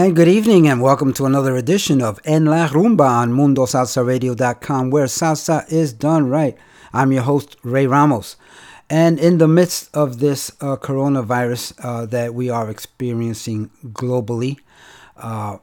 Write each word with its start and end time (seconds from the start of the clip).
And 0.00 0.14
good 0.14 0.28
evening, 0.28 0.68
and 0.68 0.80
welcome 0.80 1.12
to 1.14 1.26
another 1.26 1.56
edition 1.56 2.00
of 2.00 2.20
En 2.24 2.44
La 2.44 2.68
Rumba 2.68 3.04
on 3.04 3.32
MundoSalsaRadio.com, 3.32 4.90
where 4.90 5.06
salsa 5.06 5.68
is 5.72 5.92
done 5.92 6.30
right. 6.30 6.56
I'm 6.92 7.10
your 7.10 7.22
host, 7.22 7.56
Ray 7.64 7.88
Ramos. 7.88 8.36
And 8.88 9.18
in 9.18 9.38
the 9.38 9.48
midst 9.48 9.92
of 9.92 10.20
this 10.20 10.52
uh, 10.60 10.76
coronavirus 10.76 11.84
uh, 11.84 12.06
that 12.06 12.32
we 12.32 12.48
are 12.48 12.70
experiencing 12.70 13.72
globally, 13.86 14.58
uh, 15.16 15.58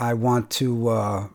I 0.00 0.14
want 0.14 0.50
to 0.50 0.88
uh, 0.88 1.28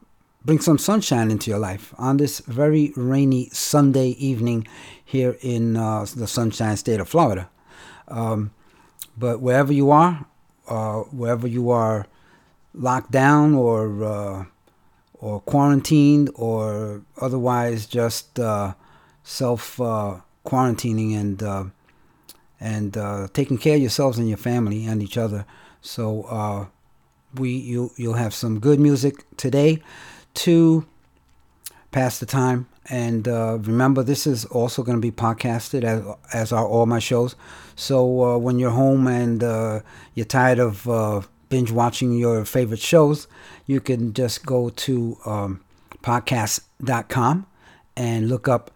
bring 0.43 0.59
some 0.59 0.77
sunshine 0.77 1.31
into 1.31 1.49
your 1.49 1.59
life 1.59 1.93
on 1.97 2.17
this 2.17 2.39
very 2.41 2.91
rainy 2.97 3.47
Sunday 3.53 4.09
evening 4.09 4.67
here 5.05 5.37
in 5.39 5.77
uh, 5.77 6.05
the 6.13 6.27
sunshine 6.27 6.75
state 6.75 6.99
of 6.99 7.07
Florida. 7.07 7.49
Um, 8.09 8.51
but 9.17 9.39
wherever 9.39 9.71
you 9.71 9.89
are, 9.89 10.25
uh, 10.67 10.99
wherever 11.03 11.47
you 11.47 11.69
are 11.69 12.07
locked 12.75 13.11
down 13.11 13.55
or 13.55 14.03
uh, 14.03 14.45
or 15.13 15.39
quarantined 15.41 16.29
or 16.35 17.01
otherwise 17.19 17.85
just 17.85 18.39
uh, 18.39 18.73
self 19.23 19.79
uh, 19.81 20.17
quarantining 20.45 21.17
and 21.17 21.41
uh, 21.41 21.65
and 22.59 22.97
uh, 22.97 23.27
taking 23.33 23.57
care 23.57 23.75
of 23.75 23.81
yourselves 23.81 24.17
and 24.17 24.27
your 24.27 24.37
family 24.37 24.85
and 24.85 25.01
each 25.01 25.17
other. 25.17 25.45
So 25.81 26.23
uh, 26.23 26.67
we 27.33 27.51
you 27.51 27.91
you'll 27.95 28.13
have 28.13 28.33
some 28.33 28.59
good 28.59 28.79
music 28.79 29.25
today 29.37 29.81
to 30.35 30.85
pass 31.91 32.19
the 32.19 32.25
time. 32.25 32.67
And 32.87 33.25
remember, 33.25 34.03
this 34.03 34.27
is 34.27 34.45
also 34.45 34.83
going 34.83 34.97
to 34.97 35.01
be 35.01 35.11
podcasted 35.11 35.83
as 35.83 36.03
as 36.33 36.51
are 36.51 36.67
all 36.67 36.85
my 36.85 36.99
shows. 36.99 37.35
So 37.75 38.37
when 38.37 38.59
you're 38.59 38.69
home 38.69 39.07
and 39.07 39.41
you're 40.13 40.25
tired 40.25 40.59
of 40.59 41.27
binge 41.49 41.71
watching 41.71 42.13
your 42.13 42.45
favorite 42.45 42.79
shows, 42.79 43.27
you 43.65 43.79
can 43.79 44.13
just 44.13 44.45
go 44.45 44.69
to 44.69 45.17
um, 45.25 45.61
podcast.com 46.01 47.45
and 47.95 48.29
look 48.29 48.47
up 48.47 48.71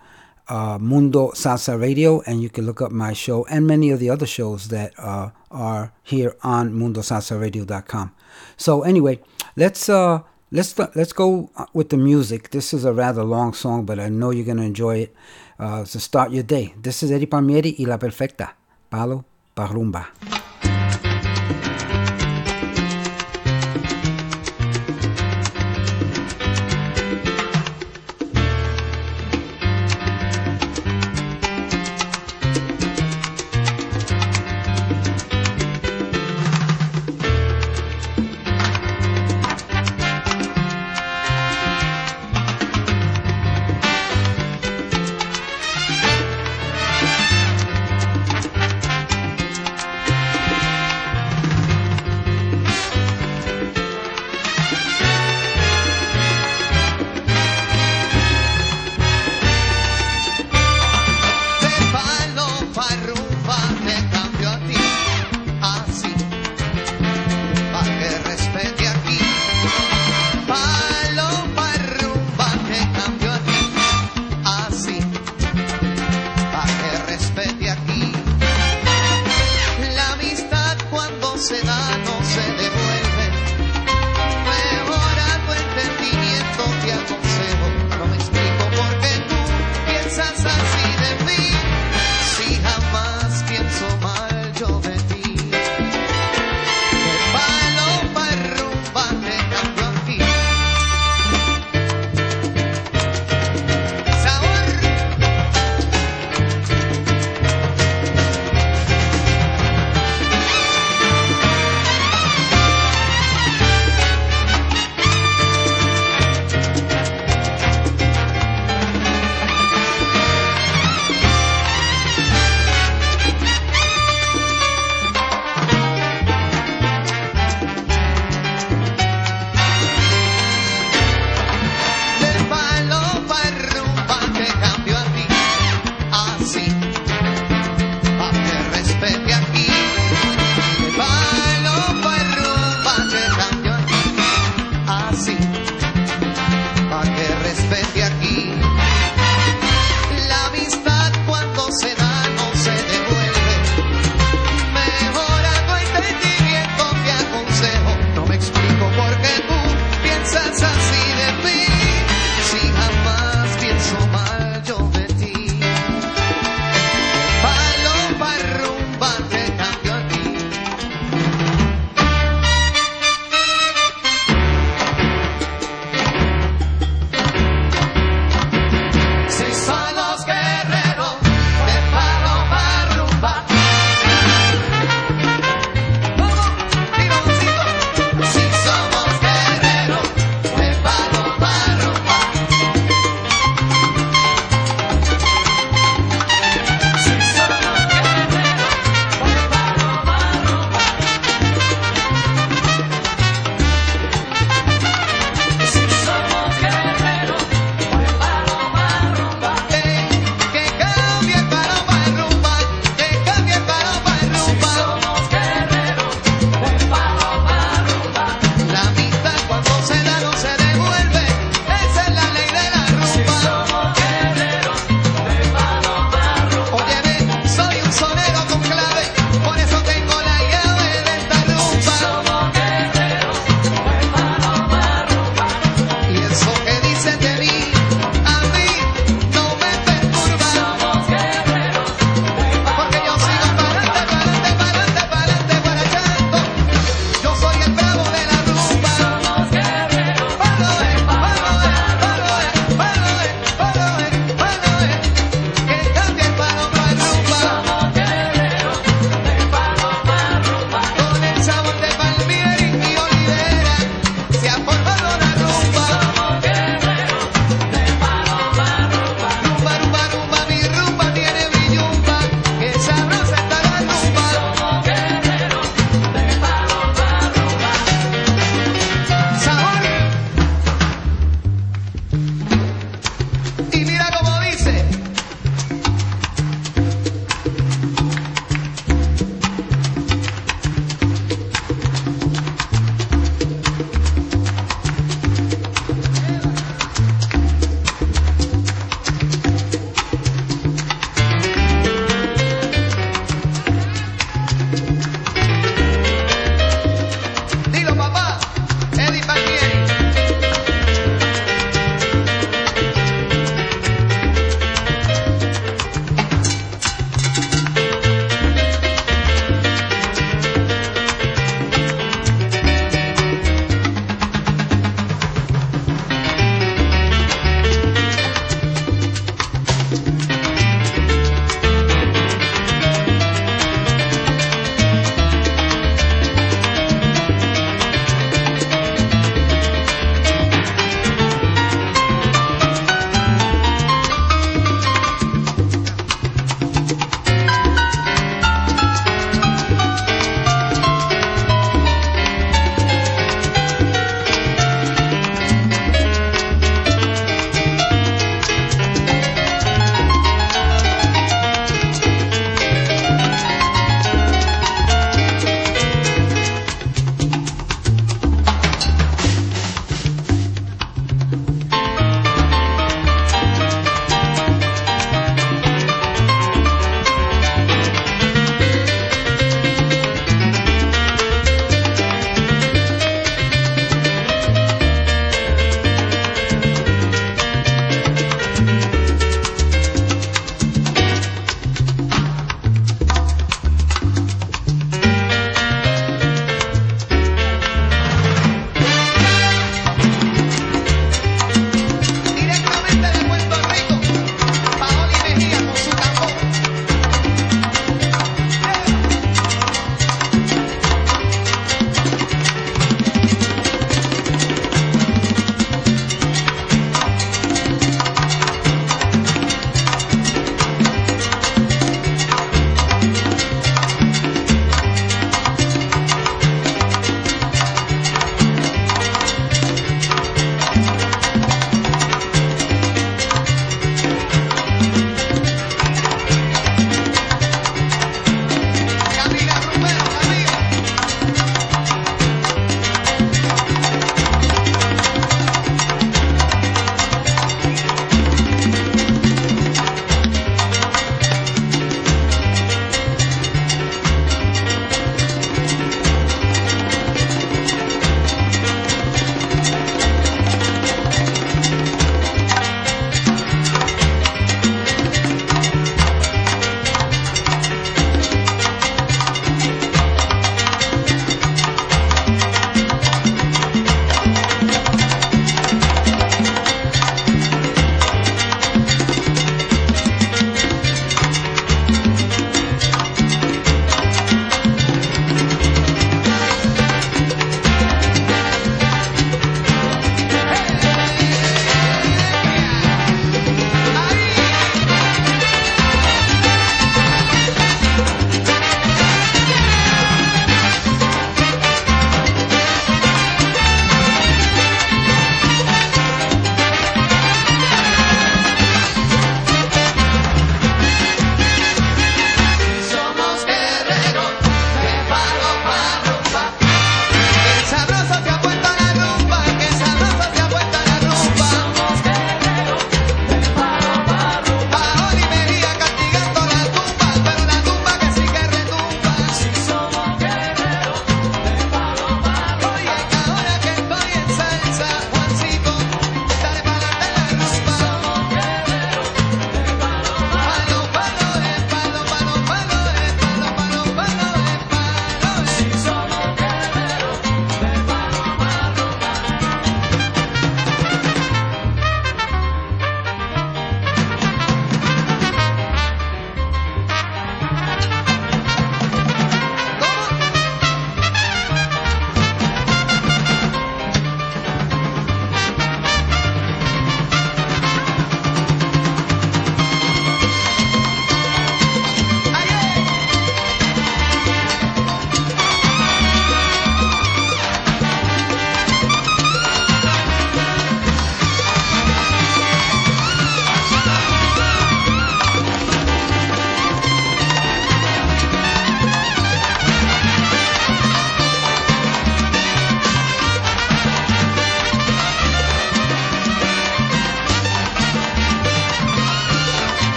uh, 0.50 0.78
Mundo 0.80 1.30
Salsa 1.32 1.80
Radio, 1.80 2.22
and 2.22 2.42
you 2.42 2.50
can 2.50 2.66
look 2.66 2.82
up 2.82 2.92
my 2.92 3.14
show 3.14 3.46
and 3.46 3.68
many 3.68 3.92
of 3.92 4.00
the 4.00 4.10
other 4.10 4.26
shows 4.26 4.70
that 4.70 4.94
uh, 4.98 5.30
are 5.52 5.94
here 6.04 6.36
on 6.44 6.74
MundoSalsaRadio.com. 6.74 8.12
So 8.58 8.82
anyway, 8.82 9.20
let's 9.56 9.88
uh, 9.90 10.22
let's 10.52 10.78
let's 10.96 11.14
go 11.14 11.52
with 11.74 11.90
the 11.90 11.98
music. 11.98 12.50
This 12.50 12.74
is 12.74 12.84
a 12.84 12.94
rather 12.94 13.24
long 13.24 13.54
song, 13.54 13.86
but 13.86 14.00
I 14.00 14.10
know 14.10 14.32
you're 14.32 14.46
gonna 14.46 14.64
enjoy 14.64 14.98
it. 14.98 15.16
Uh, 15.60 15.84
to 15.84 16.00
start 16.00 16.32
your 16.32 16.44
day, 16.44 16.74
this 16.82 17.04
is 17.04 17.12
Eddie 17.12 17.26
Palmieri 17.26 17.76
y 17.78 17.86
La 17.86 17.98
Perfecta, 17.98 18.56
Palo 18.90 19.26
Pa 19.54 19.68
Rumba. 19.68 20.49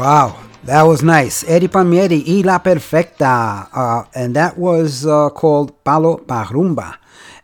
Wow, 0.00 0.38
that 0.64 0.84
was 0.84 1.02
nice. 1.02 1.44
Eddie 1.46 1.68
Palmieri 1.68 2.24
y 2.26 2.40
La 2.42 2.60
Perfecta. 2.62 3.68
Uh, 3.70 4.04
and 4.14 4.34
that 4.34 4.56
was 4.56 5.04
uh, 5.04 5.28
called 5.28 5.84
Palo 5.84 6.16
Pa 6.16 6.46
Rumba. 6.46 6.96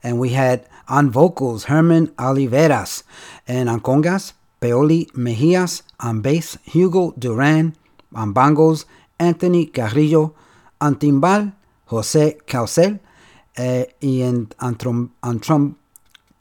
And 0.03 0.19
we 0.19 0.31
had 0.31 0.67
on 0.89 1.11
vocals 1.11 1.65
Herman 1.65 2.07
Oliveras. 2.17 3.03
And 3.47 3.69
on 3.69 3.81
congas, 3.81 4.33
Peoli 4.59 5.05
Mejias. 5.13 5.83
On 6.01 6.23
bass, 6.23 6.57
Hugo 6.65 7.13
Duran. 7.19 7.77
On 8.15 8.33
bongos, 8.33 8.87
Anthony 9.21 9.67
Carrillo. 9.67 10.35
On 10.81 10.95
timbal, 10.95 11.53
Jose 11.89 12.39
Caucel. 12.47 13.01
Uh, 13.59 13.85
y 14.01 14.23
en, 14.23 14.49
on, 14.63 14.77
trom, 14.77 15.11
on 15.23 15.41
trom, 15.41 15.77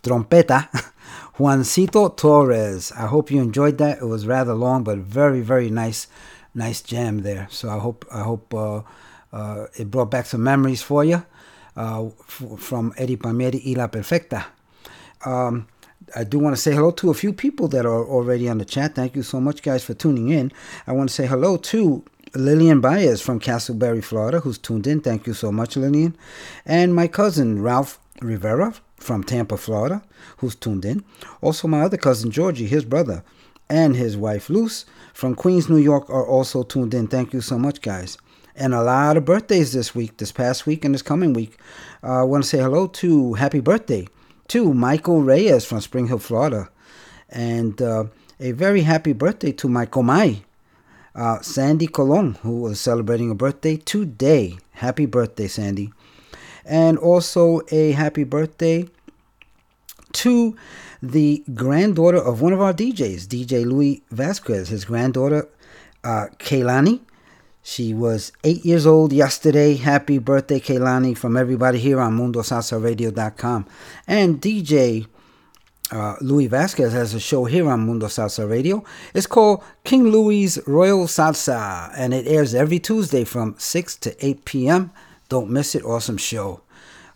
trompeta, 0.01 0.69
Juancito 1.37 2.15
Torres. 2.15 2.93
I 2.93 3.07
hope 3.07 3.29
you 3.29 3.41
enjoyed 3.41 3.77
that. 3.79 3.97
It 3.97 4.05
was 4.05 4.25
rather 4.25 4.53
long, 4.53 4.85
but 4.85 4.99
very, 4.99 5.41
very 5.41 5.69
nice, 5.69 6.07
nice 6.53 6.81
jam 6.81 7.23
there. 7.23 7.47
So 7.51 7.69
I 7.69 7.77
hope 7.77 8.05
I 8.09 8.21
hope 8.21 8.53
uh, 8.53 8.81
uh, 9.33 9.67
it 9.75 9.91
brought 9.91 10.09
back 10.09 10.27
some 10.27 10.43
memories 10.43 10.81
for 10.81 11.03
you 11.03 11.25
uh, 11.75 12.05
f- 12.05 12.57
from 12.57 12.93
Eddie 12.97 13.17
Palmieri 13.17 13.61
y 13.65 13.73
La 13.75 13.87
Perfecta. 13.87 14.45
Um, 15.25 15.67
I 16.15 16.23
do 16.23 16.39
want 16.39 16.55
to 16.55 16.61
say 16.61 16.73
hello 16.73 16.91
to 16.91 17.09
a 17.09 17.13
few 17.13 17.33
people 17.33 17.67
that 17.69 17.85
are 17.85 18.05
already 18.05 18.47
on 18.47 18.59
the 18.59 18.65
chat. 18.65 18.95
Thank 18.95 19.15
you 19.15 19.23
so 19.23 19.41
much, 19.41 19.61
guys, 19.61 19.83
for 19.83 19.93
tuning 19.93 20.29
in. 20.29 20.53
I 20.87 20.93
want 20.93 21.09
to 21.09 21.15
say 21.15 21.25
hello 21.25 21.57
to 21.57 22.05
Lillian 22.33 22.79
Baez 22.79 23.21
from 23.21 23.41
Casselberry, 23.41 24.03
Florida, 24.03 24.39
who's 24.39 24.57
tuned 24.57 24.87
in. 24.87 25.01
Thank 25.01 25.27
you 25.27 25.33
so 25.33 25.51
much, 25.51 25.75
Lillian. 25.75 26.15
And 26.65 26.95
my 26.95 27.07
cousin, 27.09 27.61
Ralph 27.61 27.99
Rivera 28.21 28.75
from 29.05 29.23
Tampa, 29.23 29.57
Florida, 29.57 30.03
who's 30.37 30.55
tuned 30.55 30.83
in. 30.83 31.03
Also, 31.41 31.67
my 31.67 31.81
other 31.81 31.97
cousin, 31.97 32.31
Georgie, 32.31 32.67
his 32.67 32.83
brother, 32.83 33.23
and 33.69 33.95
his 33.95 34.17
wife, 34.17 34.49
Luce, 34.49 34.85
from 35.13 35.35
Queens, 35.35 35.69
New 35.69 35.77
York, 35.77 36.09
are 36.09 36.25
also 36.25 36.63
tuned 36.63 36.93
in. 36.93 37.07
Thank 37.07 37.33
you 37.33 37.41
so 37.41 37.57
much, 37.57 37.81
guys. 37.81 38.17
And 38.55 38.73
a 38.73 38.83
lot 38.83 39.17
of 39.17 39.25
birthdays 39.25 39.73
this 39.73 39.93
week, 39.93 40.17
this 40.17 40.31
past 40.31 40.65
week, 40.65 40.85
and 40.85 40.93
this 40.93 41.01
coming 41.01 41.33
week. 41.33 41.57
Uh, 42.03 42.21
I 42.21 42.23
want 42.23 42.43
to 42.43 42.49
say 42.49 42.59
hello 42.59 42.87
to 42.87 43.33
happy 43.33 43.59
birthday 43.59 44.07
to 44.49 44.73
Michael 44.73 45.21
Reyes 45.21 45.65
from 45.65 45.81
Spring 45.81 46.07
Hill, 46.07 46.19
Florida. 46.19 46.69
And 47.29 47.81
uh, 47.81 48.05
a 48.39 48.51
very 48.51 48.81
happy 48.81 49.13
birthday 49.13 49.51
to 49.53 49.67
my 49.67 49.85
Komai, 49.85 50.43
uh, 51.15 51.41
Sandy 51.41 51.87
Colon, 51.87 52.35
who 52.43 52.67
is 52.67 52.79
celebrating 52.79 53.31
a 53.31 53.35
birthday 53.35 53.77
today. 53.77 54.57
Happy 54.71 55.05
birthday, 55.05 55.47
Sandy. 55.47 55.91
And 56.63 56.97
also 56.97 57.61
a 57.71 57.91
happy 57.91 58.23
birthday 58.23 58.87
to 60.15 60.55
the 61.01 61.43
granddaughter 61.53 62.17
of 62.17 62.41
one 62.41 62.53
of 62.53 62.61
our 62.61 62.73
DJs, 62.73 63.27
DJ 63.27 63.65
Louis 63.65 64.03
Vasquez, 64.11 64.69
his 64.69 64.85
granddaughter, 64.85 65.47
uh, 66.03 66.27
Kaylani. 66.39 67.01
She 67.61 67.93
was 67.93 68.31
eight 68.43 68.63
years 68.63 68.85
old 68.85 69.11
yesterday. 69.11 69.75
Happy 69.75 70.19
birthday, 70.19 70.59
Kaylani, 70.59 71.17
from 71.17 71.35
everybody 71.35 71.79
here 71.79 71.99
on 71.99 72.17
MundoSalsaRadio.com. 72.17 73.65
And 74.07 74.39
DJ 74.39 75.07
uh, 75.91 76.15
Louis 76.21 76.47
Vasquez 76.47 76.93
has 76.93 77.13
a 77.13 77.19
show 77.19 77.45
here 77.45 77.69
on 77.69 77.85
Mundo 77.85 78.07
Salsa 78.07 78.49
Radio. 78.49 78.83
It's 79.13 79.27
called 79.27 79.63
King 79.83 80.05
Louis 80.05 80.57
Royal 80.65 81.05
Salsa, 81.05 81.91
and 81.95 82.13
it 82.13 82.27
airs 82.27 82.55
every 82.55 82.79
Tuesday 82.79 83.23
from 83.23 83.55
6 83.57 83.95
to 83.97 84.25
8 84.25 84.45
p.m. 84.45 84.91
Don't 85.29 85.49
miss 85.49 85.75
it. 85.75 85.83
Awesome 85.83 86.17
show. 86.17 86.61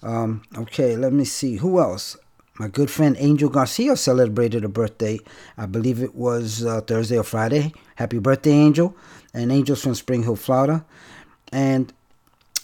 Um, 0.03 0.43
okay, 0.57 0.95
let 0.95 1.13
me 1.13 1.25
see. 1.25 1.57
Who 1.57 1.79
else? 1.79 2.15
My 2.59 2.67
good 2.67 2.91
friend 2.91 3.15
Angel 3.19 3.49
Garcia 3.49 3.95
celebrated 3.95 4.65
a 4.65 4.67
birthday. 4.67 5.19
I 5.57 5.65
believe 5.65 6.03
it 6.03 6.13
was 6.13 6.65
uh, 6.65 6.81
Thursday 6.81 7.17
or 7.17 7.23
Friday. 7.23 7.71
Happy 7.95 8.19
birthday, 8.19 8.51
Angel. 8.51 8.93
And 9.33 9.49
Angel's 9.49 9.81
from 9.81 9.95
Spring 9.95 10.23
Hill, 10.23 10.35
Florida. 10.35 10.83
And 11.53 11.93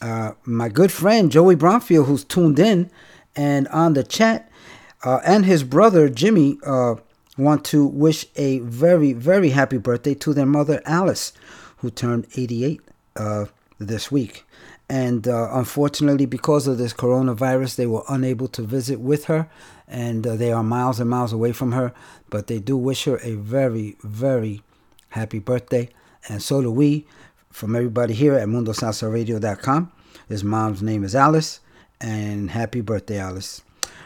uh, 0.01 0.33
my 0.43 0.67
good 0.67 0.91
friend 0.91 1.31
Joey 1.31 1.55
Bromfield, 1.55 2.07
who's 2.07 2.25
tuned 2.25 2.59
in 2.59 2.91
and 3.37 3.69
on 3.69 3.93
the 3.93 4.03
chat, 4.03 4.51
uh, 5.05 5.21
and 5.25 5.45
his 5.45 5.63
brother 5.63 6.09
Jimmy 6.09 6.57
uh, 6.65 6.95
want 7.37 7.63
to 7.65 7.85
wish 7.85 8.25
a 8.35 8.59
very, 8.59 9.13
very 9.13 9.51
happy 9.51 9.77
birthday 9.77 10.13
to 10.15 10.33
their 10.33 10.45
mother 10.45 10.81
Alice, 10.85 11.31
who 11.77 11.89
turned 11.89 12.27
88 12.35 12.81
uh, 13.15 13.45
this 13.79 14.11
week. 14.11 14.45
And 14.89 15.27
uh, 15.27 15.49
unfortunately, 15.51 16.25
because 16.25 16.67
of 16.67 16.77
this 16.77 16.93
coronavirus, 16.93 17.75
they 17.75 17.87
were 17.87 18.03
unable 18.07 18.47
to 18.49 18.61
visit 18.61 18.99
with 18.99 19.25
her, 19.25 19.49
and 19.87 20.25
uh, 20.25 20.35
they 20.35 20.51
are 20.51 20.63
miles 20.63 20.99
and 20.99 21.09
miles 21.09 21.33
away 21.33 21.51
from 21.51 21.71
her. 21.71 21.93
But 22.29 22.47
they 22.47 22.59
do 22.59 22.77
wish 22.77 23.05
her 23.05 23.19
a 23.23 23.35
very, 23.35 23.97
very 24.03 24.61
happy 25.09 25.39
birthday, 25.39 25.89
and 26.27 26.41
so 26.41 26.61
do 26.61 26.71
we 26.71 27.07
from 27.49 27.75
everybody 27.75 28.13
here 28.13 28.33
at 28.33 28.47
MundoSalsaRadio.com. 28.47 29.91
His 30.27 30.43
mom's 30.43 30.81
name 30.81 31.03
is 31.03 31.15
Alice, 31.15 31.61
and 32.01 32.51
happy 32.51 32.81
birthday, 32.81 33.17
Alice. 33.17 33.61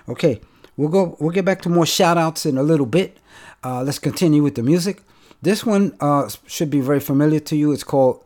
Okay, 0.07 0.41
we'll 0.77 0.89
go. 0.89 1.17
We'll 1.19 1.31
get 1.31 1.45
back 1.45 1.61
to 1.63 1.69
more 1.69 1.85
shout 1.85 2.17
outs 2.17 2.45
in 2.45 2.57
a 2.57 2.63
little 2.63 2.85
bit. 2.85 3.17
Uh, 3.63 3.83
let's 3.83 3.99
continue 3.99 4.43
with 4.43 4.55
the 4.55 4.63
music. 4.63 5.01
This 5.41 5.65
one 5.65 5.95
uh, 5.99 6.29
should 6.45 6.69
be 6.69 6.81
very 6.81 6.99
familiar 6.99 7.39
to 7.41 7.55
you. 7.55 7.71
It's 7.71 7.83
called 7.83 8.23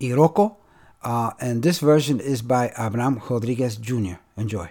Iroko. 0.00 0.56
Uh, 1.02 1.32
and 1.40 1.62
this 1.62 1.80
version 1.80 2.20
is 2.20 2.42
by 2.42 2.72
Abraham 2.78 3.20
Rodriguez 3.28 3.76
Jr. 3.76 4.14
Enjoy. 4.36 4.70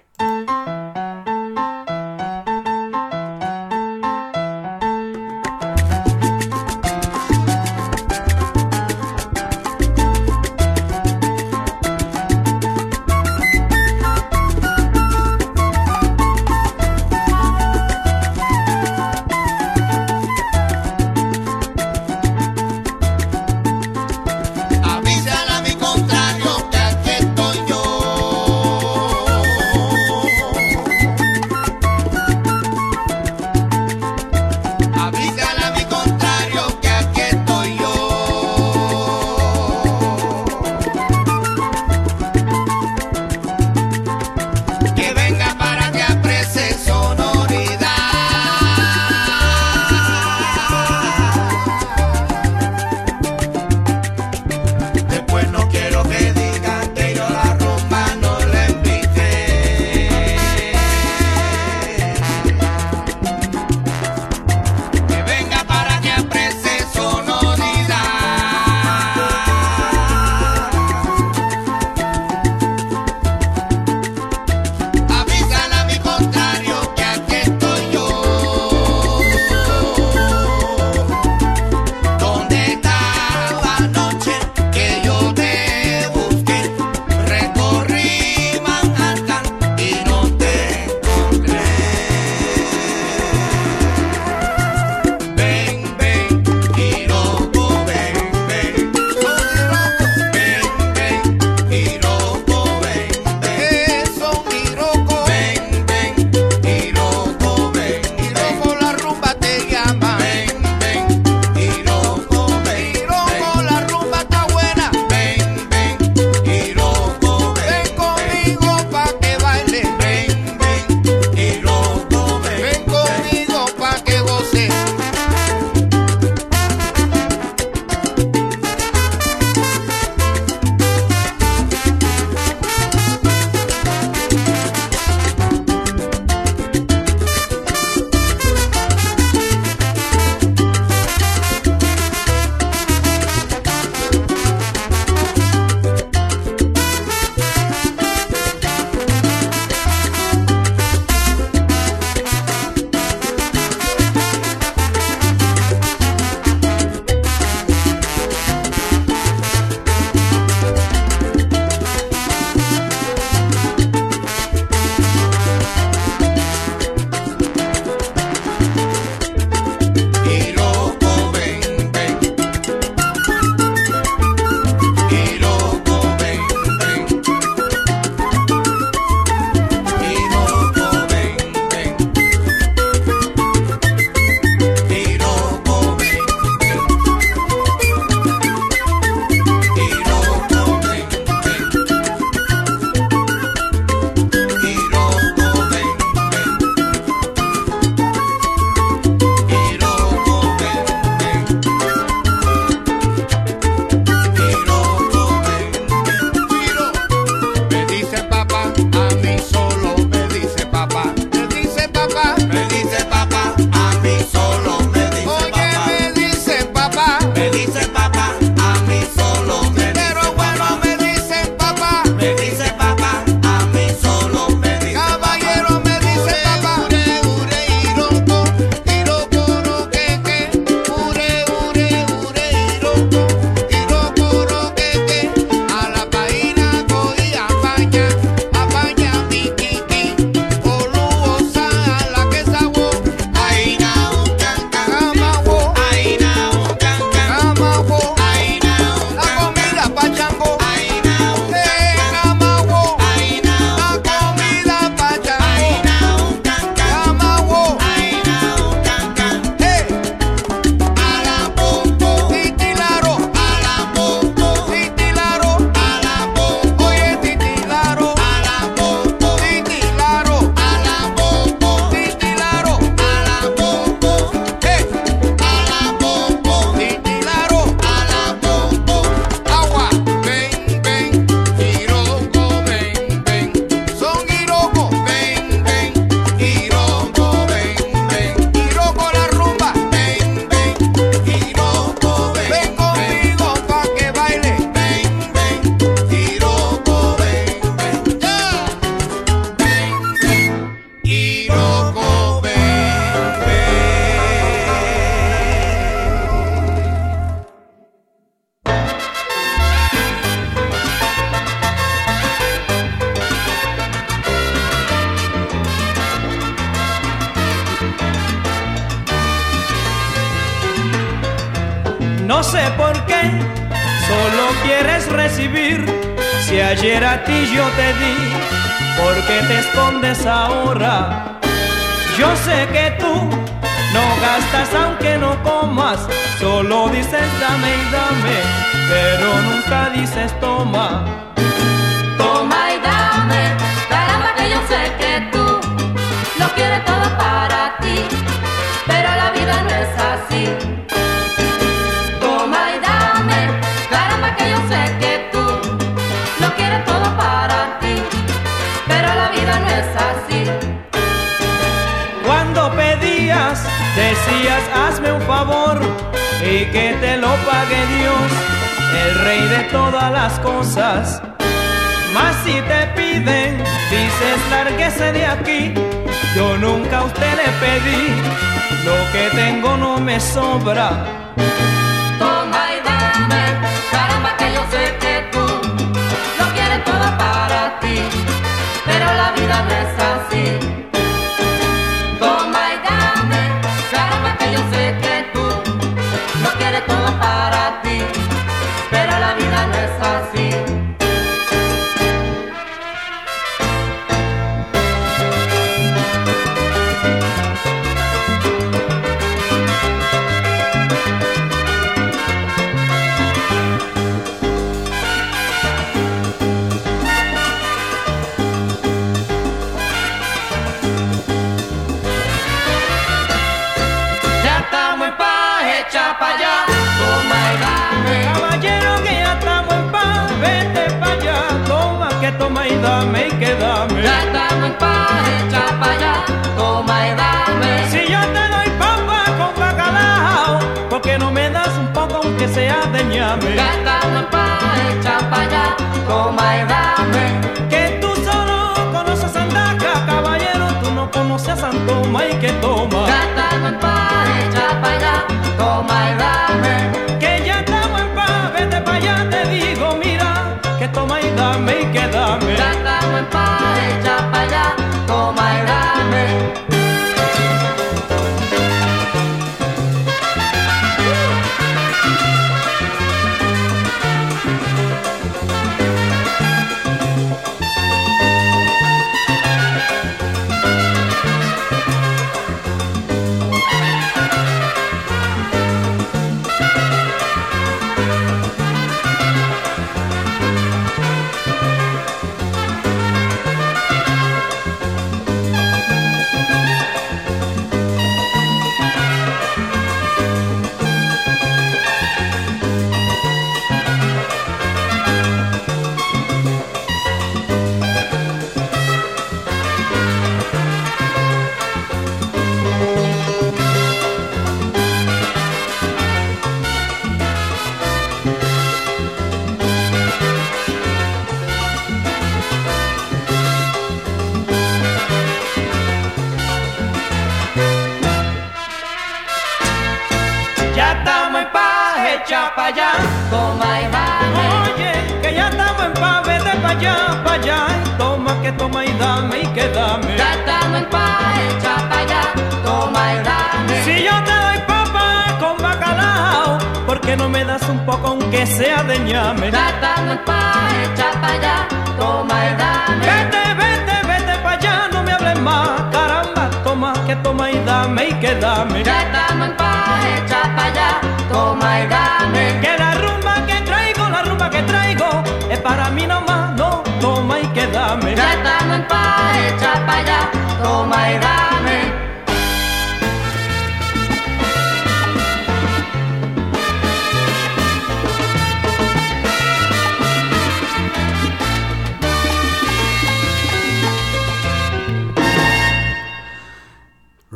toma 557.32 557.52
y 557.52 557.60
dame 557.64 558.10
y 558.10 558.14
que 558.20 558.36
dame. 558.36 558.84
Ya 558.84 559.02
estamos 559.04 559.48
en 559.48 559.58
paz, 559.58 560.06
echa 560.18 560.42
para 560.56 560.66
allá, 560.66 561.02
toma 561.30 561.80
y 561.80 561.88
dame. 561.88 562.60
Que 562.62 562.78
la 562.78 562.94
rumba 562.96 563.46
que 563.46 563.62
traigo, 563.62 564.10
la 564.10 564.22
rumba 564.24 564.50
que 564.50 564.62
traigo, 564.64 565.24
es 565.50 565.60
para 565.60 565.90
mí 565.90 566.06
nomás, 566.08 566.56
no, 566.56 566.84
toma 567.00 567.40
y 567.40 567.48
que 567.48 567.68
dame. 567.68 568.16
Ya 568.16 568.34
estamos 568.34 568.76
en 568.76 568.88
paz, 568.88 569.38
echa 569.48 569.74
para 569.86 570.00
allá, 570.00 570.32
toma 570.62 571.12
y 571.12 571.18
dame. 571.20 571.51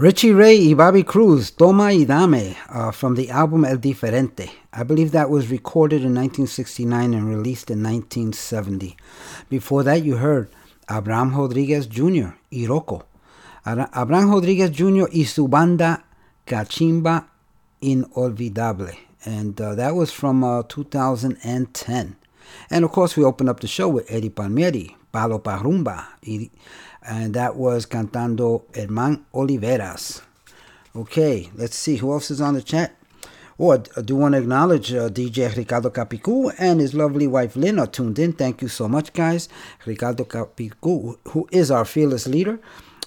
Richie 0.06 0.34
Ray 0.34 0.68
y 0.68 0.76
Bobby 0.76 1.04
Cruz, 1.04 1.50
Toma 1.50 1.92
y 1.92 2.06
Dame, 2.06 2.56
uh, 2.70 2.92
from 2.92 3.16
the 3.16 3.32
album 3.32 3.66
El 3.66 3.78
Diferente. 3.78 4.52
I 4.72 4.84
believe 4.84 5.12
that 5.14 5.32
was 5.32 5.50
recorded 5.50 6.04
in 6.04 6.14
1969 6.14 7.16
and 7.16 7.28
released 7.28 7.72
in 7.72 7.82
1970. 7.82 8.96
Before 9.50 9.82
that, 9.82 10.04
you 10.04 10.18
heard 10.18 10.48
Abraham 10.88 11.36
Rodriguez 11.36 11.88
Jr. 11.88 12.36
"Iroko," 12.52 13.02
Abraham 13.66 14.30
Rodriguez 14.30 14.70
Jr. 14.70 15.08
y 15.12 15.24
su 15.24 15.48
banda 15.48 16.04
Cachimba 16.46 17.26
Inolvidable. 17.82 18.96
And 19.26 19.60
uh, 19.60 19.74
that 19.74 19.96
was 19.96 20.12
from 20.12 20.44
uh, 20.44 20.62
2010. 20.70 22.16
And 22.70 22.86
of 22.86 22.92
course, 22.92 23.18
we 23.18 23.24
opened 23.24 23.50
up 23.50 23.60
the 23.60 23.68
show 23.68 23.88
with 23.90 24.06
Eddie 24.12 24.30
Palmieri, 24.30 24.96
Palo 25.12 25.40
Pa 25.40 25.58
Rumba. 25.58 26.10
y 26.22 26.52
and 27.08 27.34
that 27.34 27.56
was 27.56 27.86
Cantando 27.86 28.64
Herman 28.76 29.26
Oliveras. 29.34 30.22
Okay, 30.96 31.50
let's 31.56 31.76
see 31.76 31.98
who 31.98 32.12
else 32.14 32.32
is 32.32 32.42
on 32.42 32.54
the 32.54 32.62
chat. 32.62 32.96
Oh, 33.58 33.72
I 33.72 34.02
do 34.02 34.18
want 34.18 34.34
to 34.34 34.40
acknowledge 34.40 34.94
uh, 34.94 35.08
DJ 35.10 35.56
Ricardo 35.56 35.90
Capicu 35.90 36.54
and 36.58 36.82
his 36.82 36.94
lovely 36.94 37.26
wife 37.26 37.56
Lynn 37.56 37.80
are 37.80 37.88
tuned 37.88 38.20
in. 38.20 38.34
Thank 38.34 38.62
you 38.62 38.68
so 38.68 38.90
much, 38.90 39.14
guys. 39.14 39.48
Ricardo 39.86 40.26
Capicu, 40.26 41.18
who 41.30 41.48
is 41.52 41.72
our 41.72 41.86
fearless 41.86 42.28
leader, 42.28 42.60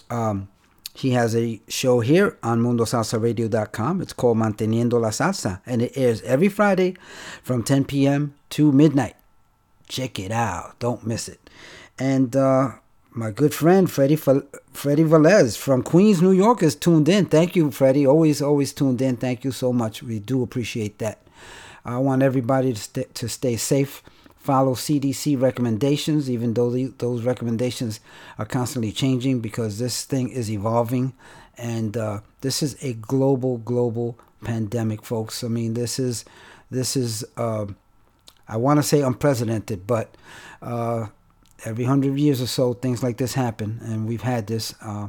um, 0.09 0.49
he 0.95 1.11
has 1.11 1.37
a 1.37 1.61
show 1.69 2.01
here 2.01 2.39
on 2.43 2.61
MundoSalsaRadio.com. 2.61 4.01
It's 4.01 4.15
called 4.15 4.39
Manteniendo 4.39 5.01
la 5.01 5.11
Salsa, 5.11 5.61
and 5.67 5.83
it 5.83 5.93
airs 5.97 6.23
every 6.23 6.49
Friday 6.49 6.97
from 7.43 7.63
10 7.63 7.85
p.m. 7.85 8.35
to 8.51 8.73
midnight. 8.73 9.15
Check 9.87 10.19
it 10.19 10.33
out. 10.33 10.79
Don't 10.79 11.07
miss 11.07 11.29
it. 11.29 11.51
And 11.99 12.35
uh, 12.35 12.73
my 13.19 13.33
good 13.33 13.53
friend 13.53 13.91
Freddie 13.91 14.15
Freddie 14.15 15.03
Velez 15.03 15.59
from 15.59 15.83
Queens, 15.83 16.23
New 16.23 16.31
York, 16.31 16.63
is 16.63 16.77
tuned 16.77 17.09
in. 17.09 17.27
Thank 17.27 17.57
you, 17.57 17.73
Freddie. 17.73 18.07
Always, 18.07 18.41
always 18.41 18.73
tuned 18.73 19.03
in. 19.03 19.17
Thank 19.17 19.45
you 19.45 19.51
so 19.51 19.73
much. 19.73 20.05
We 20.05 20.21
do 20.21 20.43
appreciate 20.45 20.99
that. 20.99 21.21
I 21.85 21.99
want 21.99 22.23
everybody 22.23 22.75
to 22.75 22.79
stay, 22.81 23.07
to 23.15 23.29
stay 23.29 23.57
safe. 23.57 24.05
Follow 24.37 24.75
CDC 24.75 25.41
recommendations, 25.41 26.31
even 26.31 26.55
though 26.55 26.71
the, 26.71 26.87
those 26.99 27.25
recommendations 27.25 27.99
are 28.39 28.47
constantly 28.47 28.93
changing 28.93 29.41
because 29.41 29.81
this 29.81 30.05
thing 30.05 30.29
is 30.29 30.49
evolving, 30.49 31.13
and 31.57 31.97
uh, 31.97 32.21
this 32.41 32.63
is 32.63 32.77
a 32.85 32.93
global, 32.93 33.59
global 33.59 34.17
pandemic, 34.45 35.05
folks. 35.05 35.43
I 35.43 35.49
mean, 35.49 35.75
this 35.75 35.99
is 35.99 36.25
this 36.71 36.97
is 36.97 37.25
uh, 37.37 37.67
I 38.47 38.57
want 38.59 38.79
to 38.79 38.85
say 38.85 39.03
unprecedented, 39.03 39.89
but 39.89 40.15
uh, 40.63 41.09
every 41.65 41.85
hundred 41.85 42.19
years 42.19 42.41
or 42.41 42.47
so, 42.47 42.73
things 42.75 43.03
like 43.03 43.17
this 43.17 43.35
happen, 43.35 43.81
and 43.83 44.09
we've 44.09 44.23
had 44.23 44.47
this. 44.47 44.75
Uh, 44.81 45.09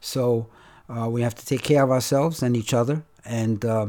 so 0.00 0.48
uh, 0.88 1.08
we 1.08 1.22
have 1.22 1.34
to 1.34 1.46
take 1.46 1.62
care 1.62 1.82
of 1.82 1.90
ourselves 1.90 2.42
and 2.42 2.56
each 2.56 2.72
other, 2.74 3.02
and 3.24 3.64
uh, 3.64 3.88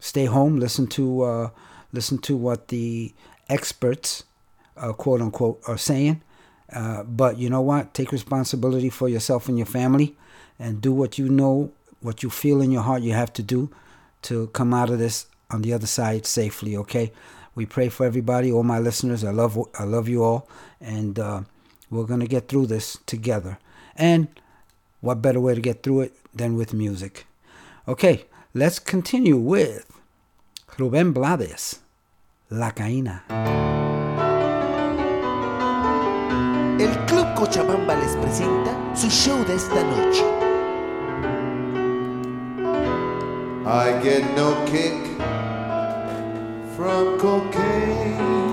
stay 0.00 0.26
home. 0.26 0.58
Listen 0.58 0.86
to 0.88 1.22
uh, 1.22 1.50
listen 1.92 2.18
to 2.18 2.36
what 2.36 2.68
the 2.68 3.12
experts, 3.48 4.24
uh, 4.76 4.92
quote 4.92 5.20
unquote, 5.20 5.60
are 5.66 5.78
saying. 5.78 6.22
Uh, 6.72 7.02
but 7.02 7.38
you 7.38 7.48
know 7.48 7.62
what? 7.62 7.94
Take 7.94 8.12
responsibility 8.12 8.90
for 8.90 9.08
yourself 9.08 9.48
and 9.48 9.56
your 9.56 9.66
family, 9.66 10.16
and 10.58 10.80
do 10.80 10.92
what 10.92 11.18
you 11.18 11.28
know, 11.28 11.72
what 12.00 12.22
you 12.22 12.30
feel 12.30 12.60
in 12.60 12.70
your 12.70 12.82
heart 12.82 13.02
you 13.02 13.12
have 13.12 13.32
to 13.34 13.42
do 13.42 13.70
to 14.22 14.48
come 14.48 14.74
out 14.74 14.90
of 14.90 14.98
this 14.98 15.26
on 15.50 15.62
the 15.62 15.72
other 15.72 15.86
side 15.86 16.26
safely. 16.26 16.76
Okay. 16.76 17.12
We 17.58 17.66
pray 17.66 17.88
for 17.88 18.06
everybody, 18.06 18.52
all 18.52 18.62
my 18.62 18.78
listeners. 18.78 19.24
I 19.24 19.32
love 19.32 19.58
I 19.76 19.82
love 19.82 20.08
you 20.08 20.22
all, 20.22 20.48
and 20.80 21.18
uh, 21.18 21.40
we're 21.90 22.04
gonna 22.04 22.28
get 22.28 22.46
through 22.46 22.66
this 22.66 22.98
together. 23.04 23.58
And 23.96 24.28
what 25.00 25.20
better 25.20 25.40
way 25.40 25.56
to 25.56 25.60
get 25.60 25.82
through 25.82 26.02
it 26.02 26.14
than 26.32 26.54
with 26.54 26.72
music? 26.72 27.26
Okay, 27.88 28.26
let's 28.54 28.78
continue 28.78 29.36
with 29.36 29.90
Rubén 30.76 31.12
Blades, 31.12 31.80
La 32.48 32.70
Caína. 32.70 33.22
El 36.78 37.06
Club 37.08 37.34
Cochabamba 37.34 37.96
les 37.96 38.14
presenta 38.18 38.94
su 38.94 39.10
show 39.10 39.44
de 39.44 39.54
esta 39.54 39.82
noche. 39.82 40.22
I 43.66 44.00
get 44.00 44.22
no 44.36 44.54
kick 44.66 45.08
from 46.78 47.18
cocaine. 47.18 48.47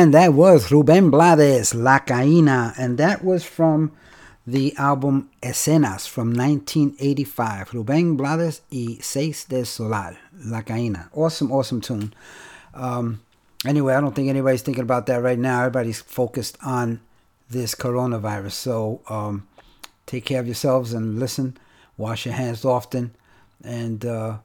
And 0.00 0.14
that 0.14 0.32
was 0.32 0.72
Ruben 0.72 1.10
Blades, 1.10 1.74
La 1.74 1.98
Caína, 1.98 2.72
and 2.78 2.96
that 2.96 3.22
was 3.22 3.44
from 3.44 3.92
the 4.46 4.74
album 4.78 5.28
Escenas 5.42 6.08
from 6.08 6.32
1985. 6.32 7.74
Ruben 7.74 8.16
Blades 8.16 8.62
y 8.72 8.96
Seis 9.02 9.44
de 9.44 9.62
Solar, 9.66 10.16
La 10.46 10.62
Caína. 10.62 11.10
Awesome, 11.12 11.52
awesome 11.52 11.82
tune. 11.82 12.14
Um, 12.72 13.20
anyway, 13.66 13.92
I 13.92 14.00
don't 14.00 14.14
think 14.14 14.30
anybody's 14.30 14.62
thinking 14.62 14.84
about 14.84 15.04
that 15.04 15.20
right 15.20 15.38
now. 15.38 15.58
Everybody's 15.58 16.00
focused 16.00 16.56
on 16.64 17.02
this 17.50 17.74
coronavirus. 17.74 18.52
So 18.52 19.02
um, 19.10 19.46
take 20.06 20.24
care 20.24 20.40
of 20.40 20.46
yourselves 20.46 20.94
and 20.94 21.20
listen. 21.20 21.58
Wash 21.98 22.24
your 22.24 22.36
hands 22.36 22.64
often, 22.64 23.14
and 23.62 24.02
uh, 24.06 24.38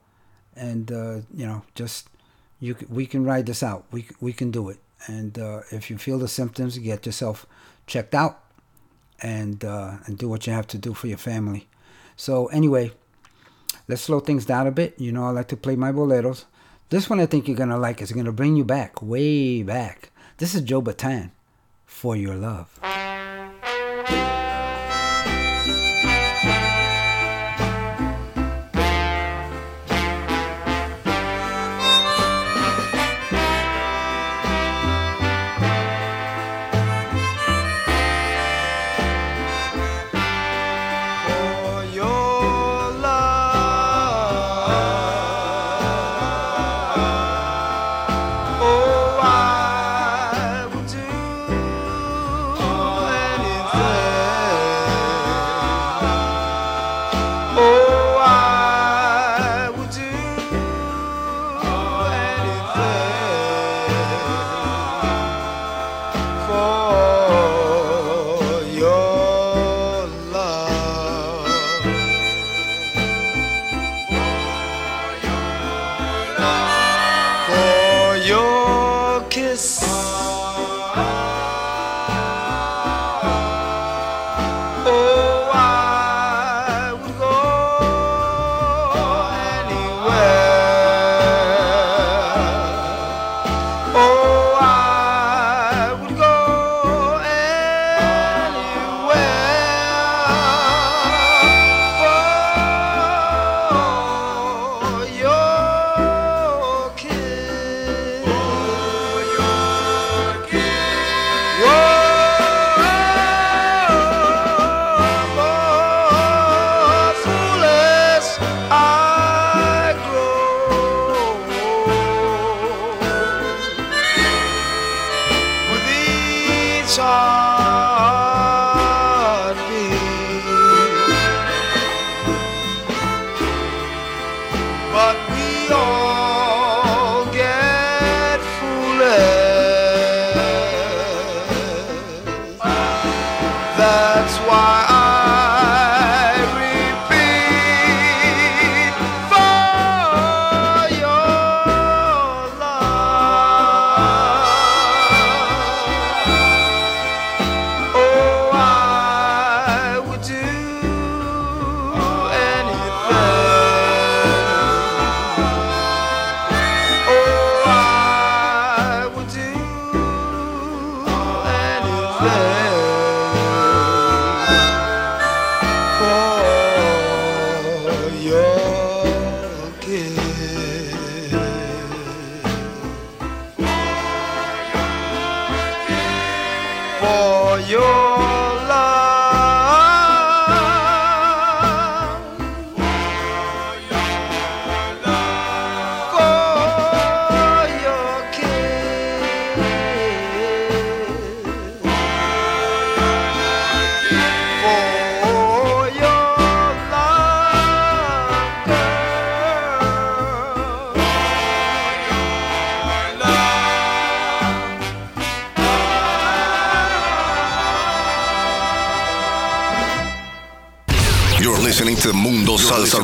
and 0.53 0.91
uh, 0.91 1.19
you 1.33 1.45
know 1.45 1.63
just 1.75 2.09
you 2.59 2.75
we 2.89 3.05
can 3.05 3.23
ride 3.23 3.45
this 3.45 3.63
out. 3.63 3.85
We 3.89 4.07
we 4.19 4.33
can 4.33 4.51
do 4.51 4.67
it. 4.67 4.79
And 5.07 5.37
uh, 5.37 5.61
if 5.71 5.89
you 5.89 5.97
feel 5.97 6.17
the 6.17 6.27
symptoms, 6.27 6.77
get 6.77 7.05
yourself 7.05 7.45
checked 7.87 8.15
out 8.15 8.41
and 9.21 9.63
uh, 9.63 9.97
and 10.05 10.17
do 10.17 10.27
what 10.27 10.47
you 10.47 10.53
have 10.53 10.67
to 10.67 10.77
do 10.77 10.93
for 10.93 11.07
your 11.07 11.17
family. 11.17 11.67
So 12.15 12.47
anyway, 12.47 12.91
let's 13.87 14.01
slow 14.01 14.19
things 14.19 14.45
down 14.45 14.67
a 14.67 14.71
bit. 14.71 14.99
You 14.99 15.11
know 15.11 15.25
I 15.25 15.29
like 15.29 15.47
to 15.49 15.57
play 15.57 15.75
my 15.75 15.91
boleros. 15.91 16.45
This 16.89 17.09
one 17.09 17.19
I 17.19 17.25
think 17.25 17.47
you're 17.47 17.57
gonna 17.57 17.77
like. 17.77 18.01
It's 18.01 18.11
gonna 18.11 18.31
bring 18.31 18.55
you 18.55 18.63
back, 18.65 19.01
way 19.01 19.63
back. 19.63 20.11
This 20.37 20.53
is 20.55 20.61
Joe 20.61 20.81
Bataan, 20.81 21.31
for 21.85 22.15
your 22.15 22.35
love. 22.35 22.79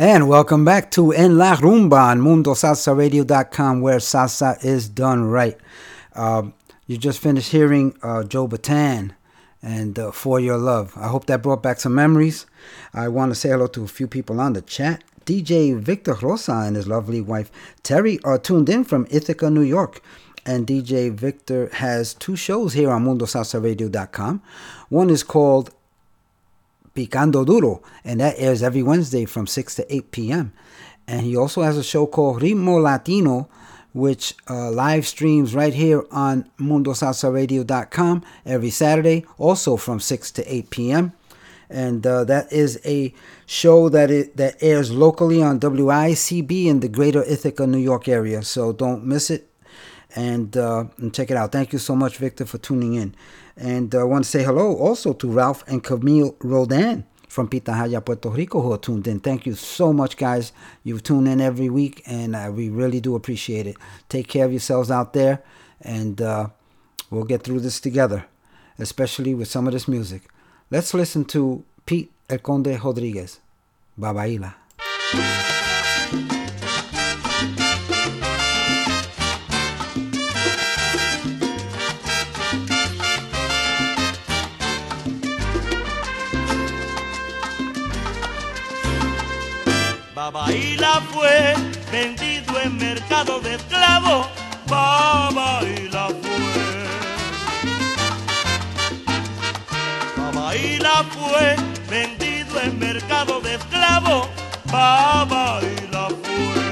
And 0.00 0.28
welcome 0.28 0.64
back 0.64 0.92
to 0.92 1.10
En 1.10 1.38
La 1.38 1.56
Rumba 1.56 2.10
on 2.10 2.20
MundoSalsaRadio.com, 2.20 3.80
where 3.80 3.98
salsa 3.98 4.64
is 4.64 4.88
done 4.88 5.24
right. 5.24 5.58
Um, 6.14 6.54
you 6.86 6.96
just 6.96 7.18
finished 7.18 7.50
hearing 7.50 7.98
uh, 8.00 8.22
Joe 8.22 8.46
Bataan 8.46 9.16
and 9.60 9.98
uh, 9.98 10.12
For 10.12 10.38
Your 10.38 10.56
Love. 10.56 10.92
I 10.96 11.08
hope 11.08 11.26
that 11.26 11.42
brought 11.42 11.64
back 11.64 11.80
some 11.80 11.96
memories. 11.96 12.46
I 12.94 13.08
want 13.08 13.32
to 13.32 13.34
say 13.34 13.48
hello 13.48 13.66
to 13.66 13.82
a 13.82 13.88
few 13.88 14.06
people 14.06 14.40
on 14.40 14.52
the 14.52 14.62
chat. 14.62 15.02
DJ 15.26 15.76
Victor 15.76 16.14
Rosa 16.14 16.52
and 16.52 16.76
his 16.76 16.86
lovely 16.86 17.20
wife 17.20 17.50
Terry 17.82 18.20
are 18.22 18.38
tuned 18.38 18.68
in 18.68 18.84
from 18.84 19.08
Ithaca, 19.10 19.50
New 19.50 19.62
York. 19.62 20.00
and 20.48 20.66
DJ 20.66 21.12
Victor 21.12 21.68
has 21.74 22.14
two 22.14 22.34
shows 22.34 22.72
here 22.72 22.90
on 22.90 23.04
MundoSalsaRadio.com. 23.04 24.42
One 24.88 25.10
is 25.10 25.22
called 25.22 25.74
Picando 26.98 27.46
Duro, 27.46 27.80
and 28.04 28.18
that 28.20 28.34
airs 28.38 28.60
every 28.60 28.82
Wednesday 28.82 29.24
from 29.24 29.46
6 29.46 29.76
to 29.76 29.94
8 29.94 30.10
p.m. 30.10 30.52
And 31.06 31.22
he 31.22 31.36
also 31.36 31.62
has 31.62 31.76
a 31.78 31.84
show 31.84 32.06
called 32.06 32.42
Ritmo 32.42 32.82
Latino, 32.82 33.48
which 33.92 34.34
uh, 34.50 34.70
live 34.72 35.06
streams 35.06 35.54
right 35.54 35.72
here 35.72 36.04
on 36.10 36.50
MundoSalsaRadio.com 36.58 38.24
every 38.44 38.70
Saturday, 38.70 39.24
also 39.38 39.76
from 39.76 40.00
6 40.00 40.32
to 40.32 40.52
8 40.52 40.70
p.m. 40.70 41.12
And 41.70 42.04
uh, 42.04 42.24
that 42.24 42.52
is 42.52 42.80
a 42.84 43.14
show 43.46 43.88
that 43.90 44.10
it, 44.10 44.36
that 44.36 44.56
airs 44.60 44.90
locally 44.90 45.40
on 45.40 45.60
WICB 45.60 46.66
in 46.66 46.80
the 46.80 46.88
greater 46.88 47.22
Ithaca, 47.22 47.66
New 47.66 47.78
York 47.78 48.08
area. 48.08 48.42
So 48.42 48.72
don't 48.72 49.04
miss 49.04 49.30
it 49.30 49.48
and, 50.16 50.56
uh, 50.56 50.86
and 50.96 51.14
check 51.14 51.30
it 51.30 51.36
out. 51.36 51.52
Thank 51.52 51.72
you 51.72 51.78
so 51.78 51.94
much, 51.94 52.16
Victor, 52.16 52.44
for 52.44 52.58
tuning 52.58 52.94
in. 52.94 53.14
And 53.58 53.92
I 53.94 54.04
want 54.04 54.24
to 54.24 54.30
say 54.30 54.44
hello 54.44 54.76
also 54.76 55.12
to 55.14 55.30
Ralph 55.30 55.64
and 55.66 55.82
Camille 55.82 56.36
Rodan 56.40 57.04
from 57.28 57.48
Pitahaya, 57.48 58.04
Puerto 58.04 58.30
Rico, 58.30 58.60
who 58.62 58.72
are 58.72 58.78
tuned 58.78 59.08
in. 59.08 59.18
Thank 59.18 59.46
you 59.46 59.54
so 59.54 59.92
much, 59.92 60.16
guys. 60.16 60.52
You've 60.84 61.02
tuned 61.02 61.26
in 61.26 61.40
every 61.40 61.68
week, 61.68 62.02
and 62.06 62.36
uh, 62.36 62.52
we 62.54 62.68
really 62.68 63.00
do 63.00 63.16
appreciate 63.16 63.66
it. 63.66 63.76
Take 64.08 64.28
care 64.28 64.44
of 64.44 64.52
yourselves 64.52 64.92
out 64.92 65.12
there, 65.12 65.42
and 65.82 66.22
uh, 66.22 66.48
we'll 67.10 67.24
get 67.24 67.42
through 67.42 67.60
this 67.60 67.80
together, 67.80 68.26
especially 68.78 69.34
with 69.34 69.48
some 69.48 69.66
of 69.66 69.72
this 69.72 69.88
music. 69.88 70.22
Let's 70.70 70.94
listen 70.94 71.24
to 71.26 71.64
Pete 71.84 72.12
El 72.30 72.38
Conde 72.38 72.78
Rodriguez, 72.82 73.40
Babaila. 73.98 74.54
Babaila 90.30 91.00
fue 91.10 91.54
vendido 91.90 92.60
en 92.60 92.76
mercado 92.76 93.40
de 93.40 93.54
esclavos. 93.54 94.26
Babaila 94.66 96.08
fue. 96.20 96.64
Babaila 100.18 101.04
fue 101.14 101.56
vendido 101.88 102.60
en 102.60 102.78
mercado 102.78 103.40
de 103.40 103.54
esclavos. 103.54 104.28
Babaila 104.70 106.08
fue. 106.08 106.66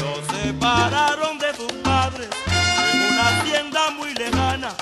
Lo 0.00 0.12
separaron 0.34 1.38
de 1.38 1.54
sus 1.54 1.72
padres 1.84 2.30
en 2.92 3.12
una 3.12 3.28
hacienda 3.28 3.90
muy 3.96 4.12
lejana. 4.12 4.74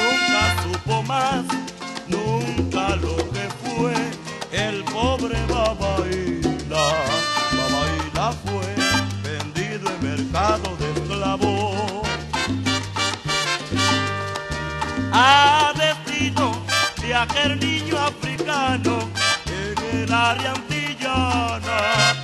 Nunca 0.00 0.62
supo 0.62 1.02
más, 1.02 1.44
nunca 2.08 2.96
lo 2.96 3.14
que 3.30 3.46
fue 3.62 4.27
el 4.52 4.84
pobre 4.84 5.38
Babaila. 5.46 6.86
Babaila 7.56 8.32
fue 8.44 8.74
vendido 9.22 9.90
en 9.90 10.02
mercado 10.02 10.76
de 10.76 10.90
esclavos. 10.92 12.08
A 15.12 15.72
destino 15.76 16.52
de 17.00 17.14
aquel 17.14 17.58
niño 17.60 17.98
africano 17.98 19.08
en 19.46 20.02
el 20.02 20.12
área 20.12 20.52
antillana. 20.52 22.17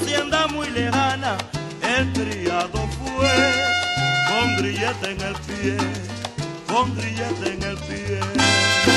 Hacienda 0.00 0.46
muy 0.48 0.68
lejana, 0.70 1.36
el 1.82 2.12
criado 2.12 2.88
fue 2.98 3.52
con 4.28 4.56
grillete 4.56 5.10
en 5.12 5.20
el 5.20 5.34
pie, 5.34 5.76
con 6.66 6.94
grillete 6.96 7.54
en 7.54 7.62
el 7.62 7.76
pie. 7.78 8.89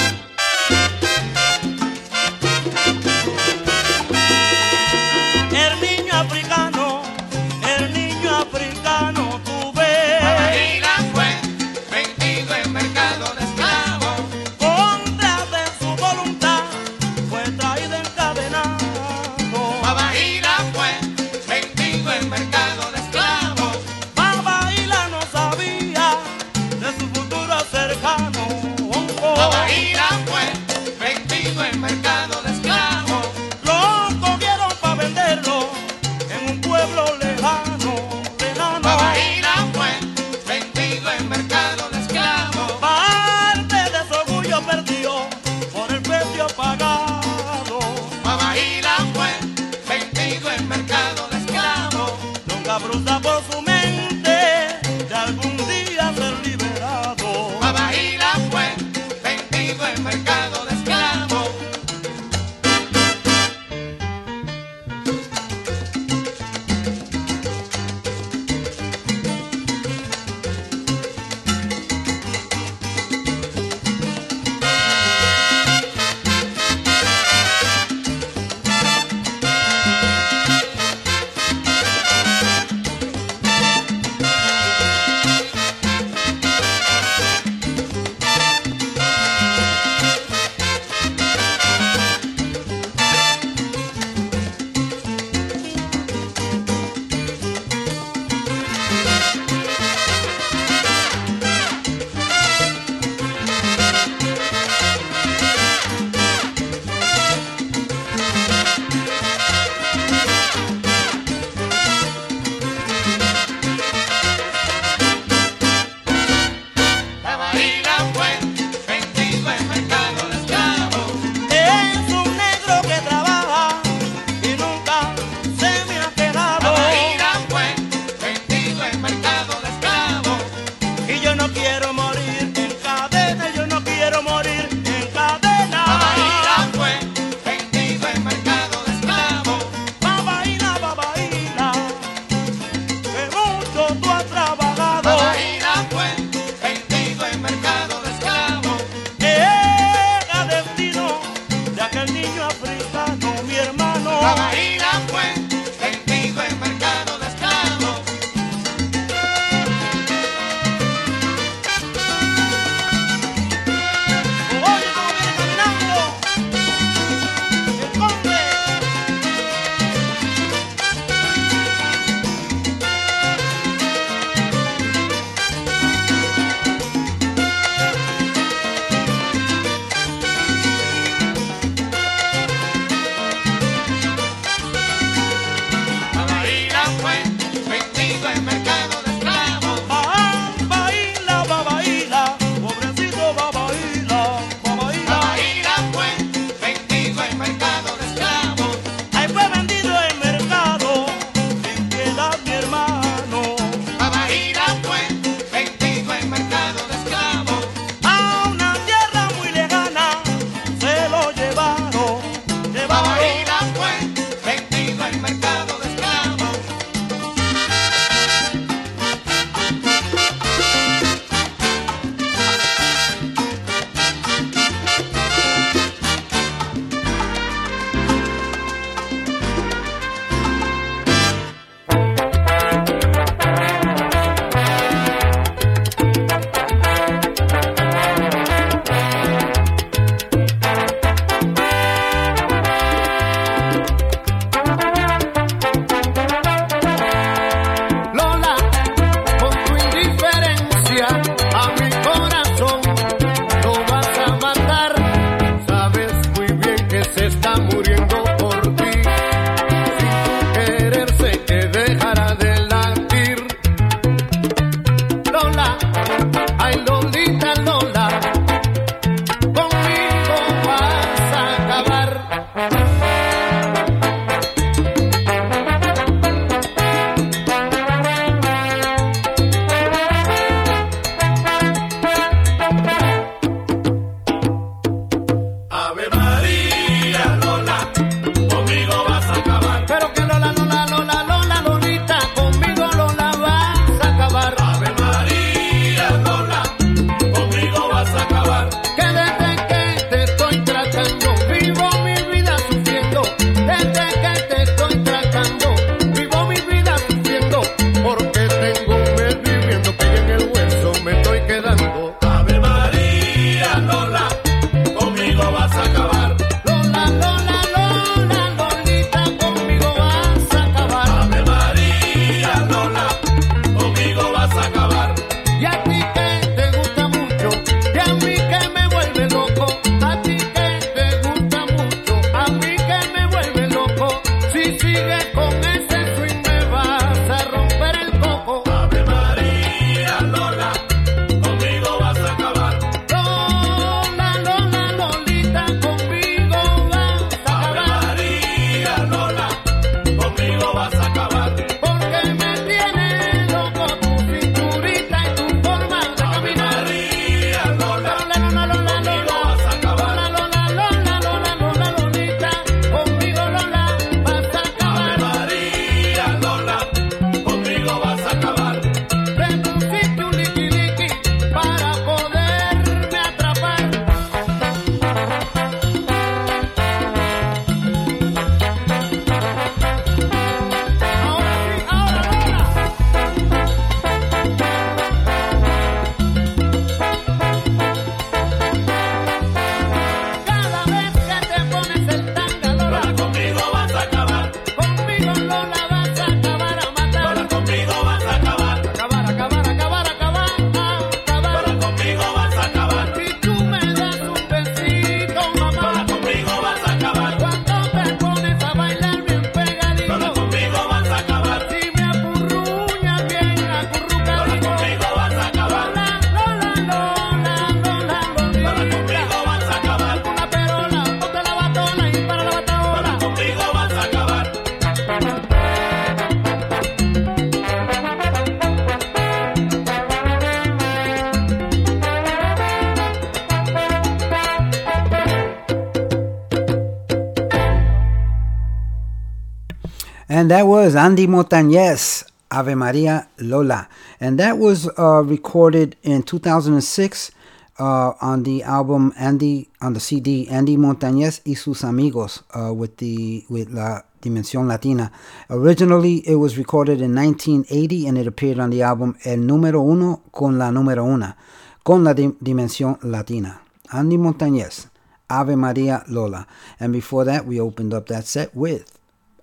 And 440.43 440.51
that 440.51 440.67
was 440.67 440.93
Andy 440.93 441.25
Montañez, 441.25 442.25
Ave 442.51 442.75
Maria 442.75 443.29
Lola. 443.39 443.87
And 444.19 444.37
that 444.39 444.57
was 444.57 444.89
uh, 444.99 445.23
recorded 445.23 445.95
in 446.03 446.21
2006 446.21 447.31
uh, 447.79 448.11
on 448.19 448.43
the 448.43 448.61
album 448.63 449.13
Andy, 449.17 449.69
on 449.79 449.93
the 449.93 450.01
CD 450.01 450.49
Andy 450.49 450.75
Montañez 450.75 451.39
y 451.45 451.53
sus 451.53 451.85
amigos 451.85 452.43
uh, 452.53 452.73
with 452.73 452.97
the 452.97 453.45
with 453.49 453.69
La 453.69 454.01
Dimensión 454.21 454.67
Latina. 454.67 455.13
Originally, 455.49 456.15
it 456.27 456.35
was 456.35 456.57
recorded 456.57 456.99
in 456.99 457.15
1980 457.15 458.07
and 458.07 458.17
it 458.17 458.27
appeared 458.27 458.59
on 458.59 458.69
the 458.69 458.81
album 458.81 459.15
El 459.23 459.37
Número 459.37 459.81
Uno 459.81 460.23
con 460.33 460.57
la 460.59 460.71
Número 460.71 461.05
Una, 461.05 461.37
con 461.85 462.03
la 462.03 462.13
Dim- 462.13 462.35
Dimensión 462.43 462.99
Latina. 463.01 463.61
Andy 463.93 464.17
Montañez, 464.17 464.87
Ave 465.29 465.55
Maria 465.55 466.03
Lola. 466.09 466.45
And 466.81 466.91
before 466.91 467.23
that, 467.23 467.45
we 467.45 467.61
opened 467.61 467.93
up 467.93 468.07
that 468.07 468.25
set 468.25 468.53
with 468.53 468.92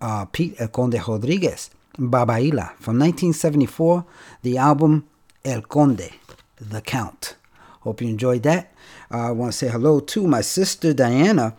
uh, 0.01 0.24
Pete 0.26 0.55
El 0.59 0.68
Conde 0.68 1.01
Rodriguez, 1.07 1.70
Babaila, 1.98 2.74
from 2.78 2.98
1974, 2.98 4.05
the 4.42 4.59
album 4.59 5.07
El 5.44 5.62
Conde, 5.62 6.11
The 6.61 6.80
Count. 6.80 7.36
Hope 7.80 8.03
you 8.03 8.09
enjoyed 8.09 8.42
that. 8.42 8.72
Uh, 9.11 9.28
I 9.28 9.30
want 9.30 9.53
to 9.53 9.59
say 9.59 9.68
hello 9.68 10.01
to 10.01 10.26
my 10.26 10.40
sister 10.42 10.92
Diana 10.92 11.55